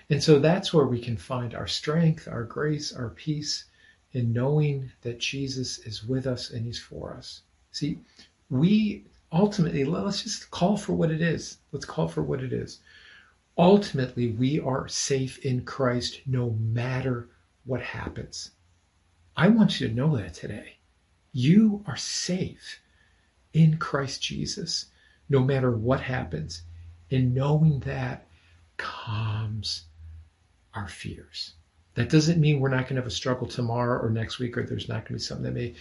And 0.08 0.22
so 0.22 0.38
that's 0.38 0.72
where 0.72 0.86
we 0.86 1.00
can 1.00 1.16
find 1.16 1.54
our 1.54 1.66
strength, 1.66 2.28
our 2.28 2.44
grace, 2.44 2.92
our 2.92 3.10
peace 3.10 3.64
in 4.12 4.32
knowing 4.32 4.92
that 5.02 5.18
Jesus 5.18 5.78
is 5.80 6.04
with 6.04 6.26
us 6.26 6.50
and 6.50 6.64
he's 6.64 6.78
for 6.78 7.12
us. 7.12 7.42
See, 7.72 7.98
we 8.48 9.04
ultimately, 9.32 9.84
let's 9.84 10.22
just 10.22 10.50
call 10.50 10.76
for 10.76 10.92
what 10.92 11.10
it 11.10 11.20
is. 11.20 11.58
Let's 11.72 11.84
call 11.84 12.06
for 12.06 12.22
what 12.22 12.42
it 12.42 12.52
is. 12.52 12.78
Ultimately, 13.58 14.28
we 14.28 14.60
are 14.60 14.86
safe 14.86 15.38
in 15.44 15.64
Christ 15.64 16.20
no 16.24 16.50
matter 16.50 17.28
what 17.64 17.80
happens. 17.80 18.52
I 19.36 19.48
want 19.48 19.80
you 19.80 19.88
to 19.88 19.94
know 19.94 20.16
that 20.16 20.34
today. 20.34 20.76
You 21.32 21.82
are 21.86 21.96
safe 21.96 22.80
in 23.52 23.76
Christ 23.78 24.22
Jesus 24.22 24.86
no 25.28 25.40
matter 25.40 25.76
what 25.76 26.00
happens. 26.00 26.62
And 27.10 27.34
knowing 27.34 27.80
that 27.80 28.28
calms 28.76 29.84
our 30.76 30.88
fears. 30.88 31.54
That 31.94 32.10
doesn't 32.10 32.40
mean 32.40 32.60
we're 32.60 32.68
not 32.68 32.82
going 32.82 32.96
to 32.96 33.00
have 33.00 33.06
a 33.06 33.10
struggle 33.10 33.46
tomorrow 33.46 33.98
or 34.00 34.10
next 34.10 34.38
week, 34.38 34.56
or 34.56 34.62
there's 34.62 34.88
not 34.88 35.06
going 35.06 35.06
to 35.06 35.12
be 35.14 35.18
something 35.18 35.44
that 35.44 35.54
may 35.54 35.74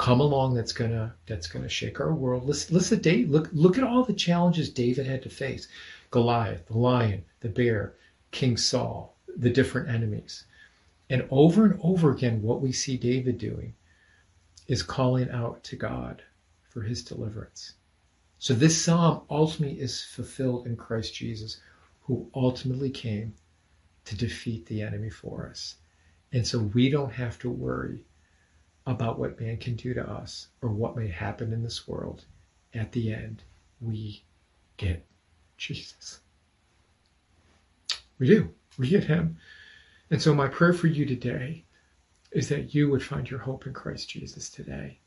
come 0.00 0.20
along 0.20 0.54
that's 0.54 0.72
gonna 0.72 1.14
that's 1.26 1.46
gonna 1.46 1.68
shake 1.68 2.00
our 2.00 2.14
world. 2.14 2.46
Let's 2.46 2.70
listen, 2.70 3.00
Dave. 3.00 3.28
Look, 3.28 3.50
look 3.52 3.76
at 3.76 3.84
all 3.84 4.02
the 4.02 4.14
challenges 4.14 4.70
David 4.70 5.06
had 5.06 5.22
to 5.24 5.28
face: 5.28 5.68
Goliath, 6.10 6.66
the 6.68 6.78
lion, 6.78 7.24
the 7.40 7.50
bear, 7.50 7.92
King 8.30 8.56
Saul, 8.56 9.14
the 9.36 9.50
different 9.50 9.90
enemies, 9.90 10.44
and 11.10 11.26
over 11.30 11.66
and 11.66 11.78
over 11.82 12.10
again, 12.10 12.40
what 12.40 12.62
we 12.62 12.72
see 12.72 12.96
David 12.96 13.36
doing 13.36 13.74
is 14.66 14.82
calling 14.82 15.30
out 15.30 15.62
to 15.64 15.76
God 15.76 16.22
for 16.70 16.80
His 16.80 17.04
deliverance. 17.04 17.74
So 18.38 18.54
this 18.54 18.82
psalm 18.82 19.20
ultimately 19.28 19.80
is 19.80 20.02
fulfilled 20.02 20.66
in 20.66 20.76
Christ 20.76 21.14
Jesus, 21.14 21.60
who 22.04 22.30
ultimately 22.34 22.88
came 22.88 23.34
to 24.04 24.16
defeat 24.16 24.66
the 24.66 24.82
enemy 24.82 25.10
for 25.10 25.48
us. 25.48 25.76
And 26.32 26.46
so 26.46 26.58
we 26.58 26.90
don't 26.90 27.12
have 27.12 27.38
to 27.40 27.50
worry 27.50 28.04
about 28.86 29.18
what 29.18 29.40
man 29.40 29.56
can 29.56 29.76
do 29.76 29.94
to 29.94 30.08
us 30.08 30.48
or 30.62 30.70
what 30.70 30.96
may 30.96 31.08
happen 31.08 31.52
in 31.52 31.62
this 31.62 31.86
world. 31.86 32.24
At 32.74 32.92
the 32.92 33.12
end, 33.12 33.42
we 33.80 34.22
get 34.76 35.04
Jesus. 35.56 36.20
We 38.18 38.26
do. 38.26 38.50
We 38.78 38.88
get 38.88 39.04
him. 39.04 39.36
And 40.10 40.20
so 40.20 40.34
my 40.34 40.48
prayer 40.48 40.72
for 40.72 40.86
you 40.86 41.04
today 41.04 41.64
is 42.32 42.48
that 42.48 42.74
you 42.74 42.90
would 42.90 43.02
find 43.02 43.28
your 43.28 43.40
hope 43.40 43.66
in 43.66 43.72
Christ 43.72 44.08
Jesus 44.08 44.50
today. 44.50 44.98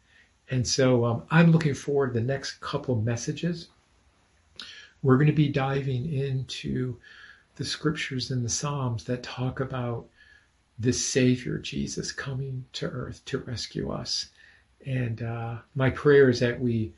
And 0.49 0.67
so 0.67 1.05
um, 1.05 1.23
I'm 1.31 1.51
looking 1.51 1.73
forward 1.73 2.13
to 2.13 2.19
the 2.19 2.25
next 2.25 2.59
couple 2.59 2.95
messages. 3.01 3.69
We're 5.01 5.17
going 5.17 5.27
to 5.27 5.33
be 5.33 5.49
diving 5.49 6.11
into 6.13 6.97
the 7.55 7.65
scriptures 7.65 8.31
and 8.31 8.43
the 8.43 8.49
Psalms 8.49 9.03
that 9.05 9.23
talk 9.23 9.59
about 9.59 10.07
this 10.79 11.05
Savior, 11.05 11.59
Jesus, 11.59 12.11
coming 12.11 12.65
to 12.73 12.87
earth 12.87 13.23
to 13.25 13.37
rescue 13.39 13.91
us. 13.91 14.27
And 14.85 15.21
uh, 15.21 15.57
my 15.75 15.89
prayer 15.91 16.29
is 16.29 16.39
that 16.39 16.59
we, 16.59 16.93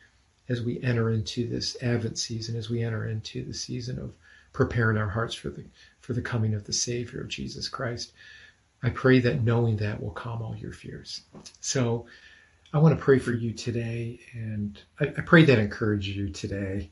as 0.49 0.61
we 0.61 0.81
enter 0.81 1.09
into 1.09 1.47
this 1.47 1.75
Advent 1.81 2.17
season, 2.17 2.55
as 2.55 2.69
we 2.69 2.83
enter 2.83 3.07
into 3.07 3.43
the 3.43 3.53
season 3.53 3.99
of 3.99 4.13
preparing 4.53 4.97
our 4.97 5.09
hearts 5.09 5.35
for 5.35 5.49
the 5.49 5.65
for 5.99 6.13
the 6.13 6.21
coming 6.21 6.53
of 6.53 6.63
the 6.63 6.73
Savior 6.73 7.21
of 7.21 7.27
Jesus 7.27 7.67
Christ, 7.67 8.13
I 8.81 8.89
pray 8.89 9.19
that 9.19 9.43
knowing 9.43 9.77
that 9.77 10.01
will 10.01 10.11
calm 10.11 10.41
all 10.41 10.55
your 10.55 10.71
fears. 10.71 11.21
So 11.59 12.05
I 12.73 12.77
want 12.77 12.97
to 12.97 13.03
pray 13.03 13.19
for 13.19 13.33
you 13.33 13.51
today, 13.51 14.19
and 14.33 14.79
I, 14.99 15.05
I 15.05 15.21
pray 15.21 15.43
that 15.45 15.59
encourages 15.59 16.15
you 16.15 16.29
today. 16.29 16.91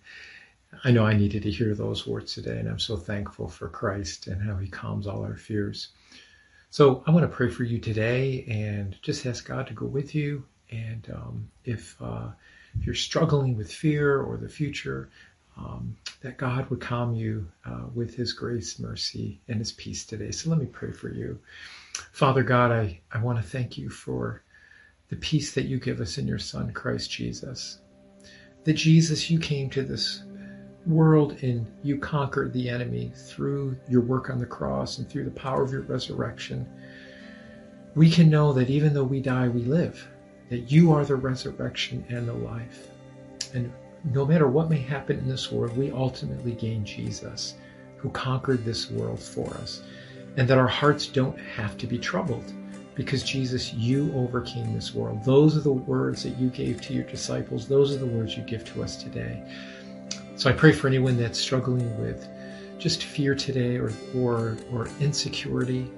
I 0.84 0.92
know 0.92 1.06
I 1.06 1.14
needed 1.16 1.44
to 1.44 1.52
hear 1.52 1.76
those 1.76 2.08
words 2.08 2.34
today, 2.34 2.58
and 2.60 2.68
I'm 2.68 2.80
so 2.80 2.98
thankful 2.98 3.48
for 3.48 3.70
Christ 3.70 4.28
and 4.28 4.42
how 4.42 4.58
He 4.58 4.68
calms 4.68 5.08
all 5.08 5.24
our 5.24 5.36
fears. 5.36 5.90
So 6.70 7.04
I 7.06 7.12
want 7.12 7.30
to 7.30 7.36
pray 7.36 7.50
for 7.50 7.64
you 7.64 7.80
today 7.80 8.46
and 8.48 8.96
just 9.02 9.26
ask 9.26 9.46
God 9.48 9.68
to 9.68 9.74
go 9.74 9.86
with 9.86 10.16
you. 10.16 10.46
And 10.72 11.08
um, 11.14 11.50
if 11.66 11.96
uh, 12.02 12.30
if 12.76 12.86
you're 12.86 12.96
struggling 12.96 13.56
with 13.56 13.72
fear 13.72 14.22
or 14.22 14.38
the 14.38 14.50
future, 14.50 15.10
um, 15.58 15.96
that 16.22 16.38
God 16.38 16.70
would 16.70 16.82
calm 16.82 17.14
you 17.14 17.48
uh, 17.66 17.86
with 17.94 18.16
His 18.16 18.34
grace, 18.34 18.80
mercy, 18.80 19.40
and 19.48 19.60
His 19.60 19.72
peace 19.72 20.06
today. 20.06 20.32
So 20.32 20.50
let 20.50 20.60
me 20.60 20.66
pray 20.66 20.92
for 20.92 21.10
you. 21.10 21.40
Father 22.12 22.44
God, 22.44 22.72
I, 22.72 23.00
I 23.12 23.20
want 23.20 23.38
to 23.38 23.48
thank 23.48 23.78
you 23.78 23.90
for 23.90 24.42
the 25.10 25.16
peace 25.18 25.54
that 25.54 25.66
you 25.66 25.80
give 25.80 26.02
us 26.02 26.18
in 26.18 26.28
your 26.28 26.40
Son, 26.40 26.74
Christ 26.74 27.12
Jesus. 27.12 27.80
That 28.64 28.74
Jesus, 28.74 29.30
you 29.30 29.38
came 29.38 29.70
to 29.72 29.84
this 29.84 30.24
world 30.86 31.38
and 31.42 31.66
you 31.84 31.98
conquered 31.98 32.54
the 32.54 32.70
enemy 32.70 33.12
through 33.16 33.78
your 33.88 34.02
work 34.02 34.30
on 34.30 34.40
the 34.40 34.46
cross 34.46 34.98
and 34.98 35.10
through 35.10 35.26
the 35.26 35.32
power 35.32 35.64
of 35.64 35.72
your 35.72 35.82
resurrection, 35.82 36.68
we 37.96 38.10
can 38.10 38.30
know 38.30 38.54
that 38.54 38.70
even 38.70 38.94
though 38.94 39.04
we 39.04 39.22
die, 39.22 39.48
we 39.48 39.64
live, 39.64 40.08
that 40.50 40.72
you 40.72 40.92
are 40.92 41.06
the 41.06 41.16
resurrection 41.16 42.06
and 42.10 42.28
the 42.28 42.34
life. 42.34 42.88
And 43.54 43.72
no 44.12 44.26
matter 44.26 44.48
what 44.48 44.70
may 44.70 44.80
happen 44.80 45.20
in 45.20 45.28
this 45.28 45.52
world, 45.52 45.78
we 45.78 45.92
ultimately 45.92 46.54
gain 46.54 46.84
Jesus, 46.84 47.56
who 47.98 48.10
conquered 48.10 48.66
this 48.66 48.92
world 48.92 49.20
for 49.20 49.50
us, 49.56 49.82
and 50.36 50.48
that 50.48 50.58
our 50.58 50.68
hearts 50.68 51.08
don't 51.08 51.40
have 51.40 51.78
to 51.78 51.88
be 51.88 51.98
troubled 51.98 52.52
because 52.96 53.24
Jesus, 53.24 53.74
you 53.74 54.14
overcame 54.16 54.74
this 54.74 54.94
world. 54.94 55.24
Those 55.24 55.58
are 55.58 55.62
the 55.62 55.72
words 55.72 56.24
that 56.24 56.38
you 56.38 56.50
gave 56.50 56.82
to 56.82 56.94
your 56.94 57.06
disciples. 57.06 57.68
Those 57.68 57.94
are 57.94 57.98
the 57.98 58.06
words 58.06 58.38
you 58.38 58.44
give 58.44 58.66
to 58.74 58.84
us 58.84 59.02
today. 59.02 59.44
So 60.36 60.50
I 60.50 60.54
pray 60.54 60.72
for 60.72 60.88
anyone 60.88 61.18
that's 61.18 61.40
struggling 61.40 62.00
with 62.02 62.28
just 62.80 63.04
fear 63.04 63.36
today 63.36 63.78
or, 63.78 63.92
or, 64.16 64.58
or 64.72 64.90
insecurity. 65.00 65.90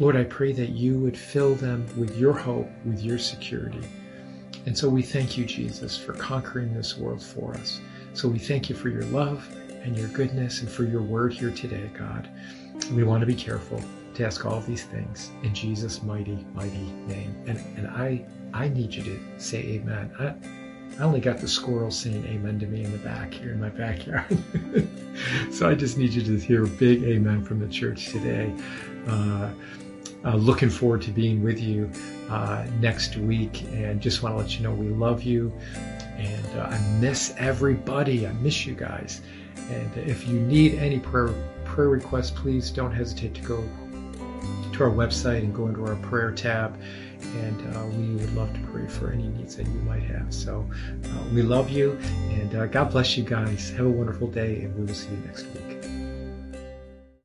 Lord, 0.00 0.16
I 0.16 0.24
pray 0.24 0.52
that 0.52 0.70
you 0.70 0.98
would 0.98 1.16
fill 1.16 1.54
them 1.54 1.86
with 1.96 2.16
your 2.16 2.32
hope, 2.32 2.68
with 2.84 3.02
your 3.02 3.18
security. 3.18 3.86
And 4.66 4.76
so 4.76 4.88
we 4.88 5.02
thank 5.02 5.36
you, 5.36 5.44
Jesus, 5.44 5.96
for 5.96 6.14
conquering 6.14 6.72
this 6.72 6.96
world 6.96 7.22
for 7.22 7.54
us. 7.54 7.80
So 8.14 8.28
we 8.28 8.38
thank 8.38 8.68
you 8.68 8.74
for 8.74 8.88
your 8.88 9.04
love 9.04 9.46
and 9.84 9.96
your 9.96 10.08
goodness 10.08 10.60
and 10.60 10.70
for 10.70 10.84
your 10.84 11.02
word 11.02 11.32
here 11.32 11.50
today, 11.50 11.90
God. 11.96 12.28
We 12.92 13.04
want 13.04 13.20
to 13.20 13.26
be 13.26 13.34
careful 13.34 13.82
to 14.14 14.26
ask 14.26 14.44
all 14.44 14.60
these 14.60 14.84
things 14.84 15.30
in 15.42 15.54
Jesus' 15.54 16.02
mighty, 16.02 16.44
mighty 16.54 16.92
name. 17.06 17.34
And 17.46 17.58
and 17.76 17.88
I 17.88 18.24
I 18.52 18.68
need 18.68 18.94
you 18.94 19.02
to 19.02 19.18
say 19.38 19.58
amen. 19.58 20.12
I, 20.18 20.34
I 20.98 21.04
only 21.04 21.20
got 21.20 21.38
the 21.38 21.48
squirrel 21.48 21.90
saying 21.90 22.24
amen 22.26 22.60
to 22.60 22.66
me 22.66 22.84
in 22.84 22.92
the 22.92 22.98
back 22.98 23.32
here 23.32 23.52
in 23.52 23.60
my 23.60 23.70
backyard. 23.70 24.38
so 25.50 25.68
I 25.68 25.74
just 25.74 25.98
need 25.98 26.10
you 26.12 26.22
to 26.22 26.38
hear 26.38 26.64
a 26.64 26.68
big 26.68 27.02
amen 27.02 27.44
from 27.44 27.60
the 27.60 27.68
church 27.68 28.10
today. 28.10 28.54
Uh, 29.06 29.50
uh, 30.24 30.36
looking 30.36 30.70
forward 30.70 31.02
to 31.02 31.10
being 31.10 31.42
with 31.42 31.58
you 31.58 31.90
uh, 32.30 32.64
next 32.78 33.16
week 33.16 33.64
and 33.72 34.00
just 34.00 34.22
want 34.22 34.34
to 34.34 34.38
let 34.38 34.56
you 34.56 34.62
know 34.62 34.72
we 34.72 34.88
love 34.88 35.22
you 35.22 35.52
and 36.16 36.58
uh, 36.58 36.64
I 36.64 36.78
miss 37.00 37.34
everybody. 37.38 38.26
I 38.26 38.32
miss 38.34 38.66
you 38.66 38.74
guys. 38.74 39.20
And 39.70 39.96
if 39.96 40.26
you 40.28 40.38
need 40.38 40.74
any 40.74 40.98
prayer 40.98 41.34
prayer 41.64 41.88
requests, 41.88 42.30
please 42.30 42.70
don't 42.70 42.92
hesitate 42.92 43.34
to 43.34 43.40
go 43.42 43.64
to 44.72 44.84
our 44.84 44.90
website 44.90 45.38
and 45.38 45.54
go 45.54 45.68
into 45.68 45.84
our 45.86 45.96
prayer 45.96 46.30
tab 46.32 46.78
and 47.22 47.76
uh, 47.76 47.86
we 47.96 48.14
would 48.16 48.34
love 48.34 48.52
to 48.54 48.60
pray 48.72 48.86
for 48.86 49.10
any 49.10 49.28
needs 49.28 49.56
that 49.56 49.66
you 49.66 49.80
might 49.80 50.02
have. 50.02 50.32
So 50.32 50.68
uh, 51.04 51.24
we 51.32 51.42
love 51.42 51.70
you, 51.70 51.98
and 52.30 52.54
uh, 52.54 52.66
God 52.66 52.90
bless 52.90 53.16
you 53.16 53.24
guys. 53.24 53.70
Have 53.70 53.86
a 53.86 53.90
wonderful 53.90 54.28
day, 54.28 54.62
and 54.62 54.74
we 54.76 54.84
will 54.84 54.94
see 54.94 55.10
you 55.10 55.22
next 55.26 55.46
week. 55.46 55.71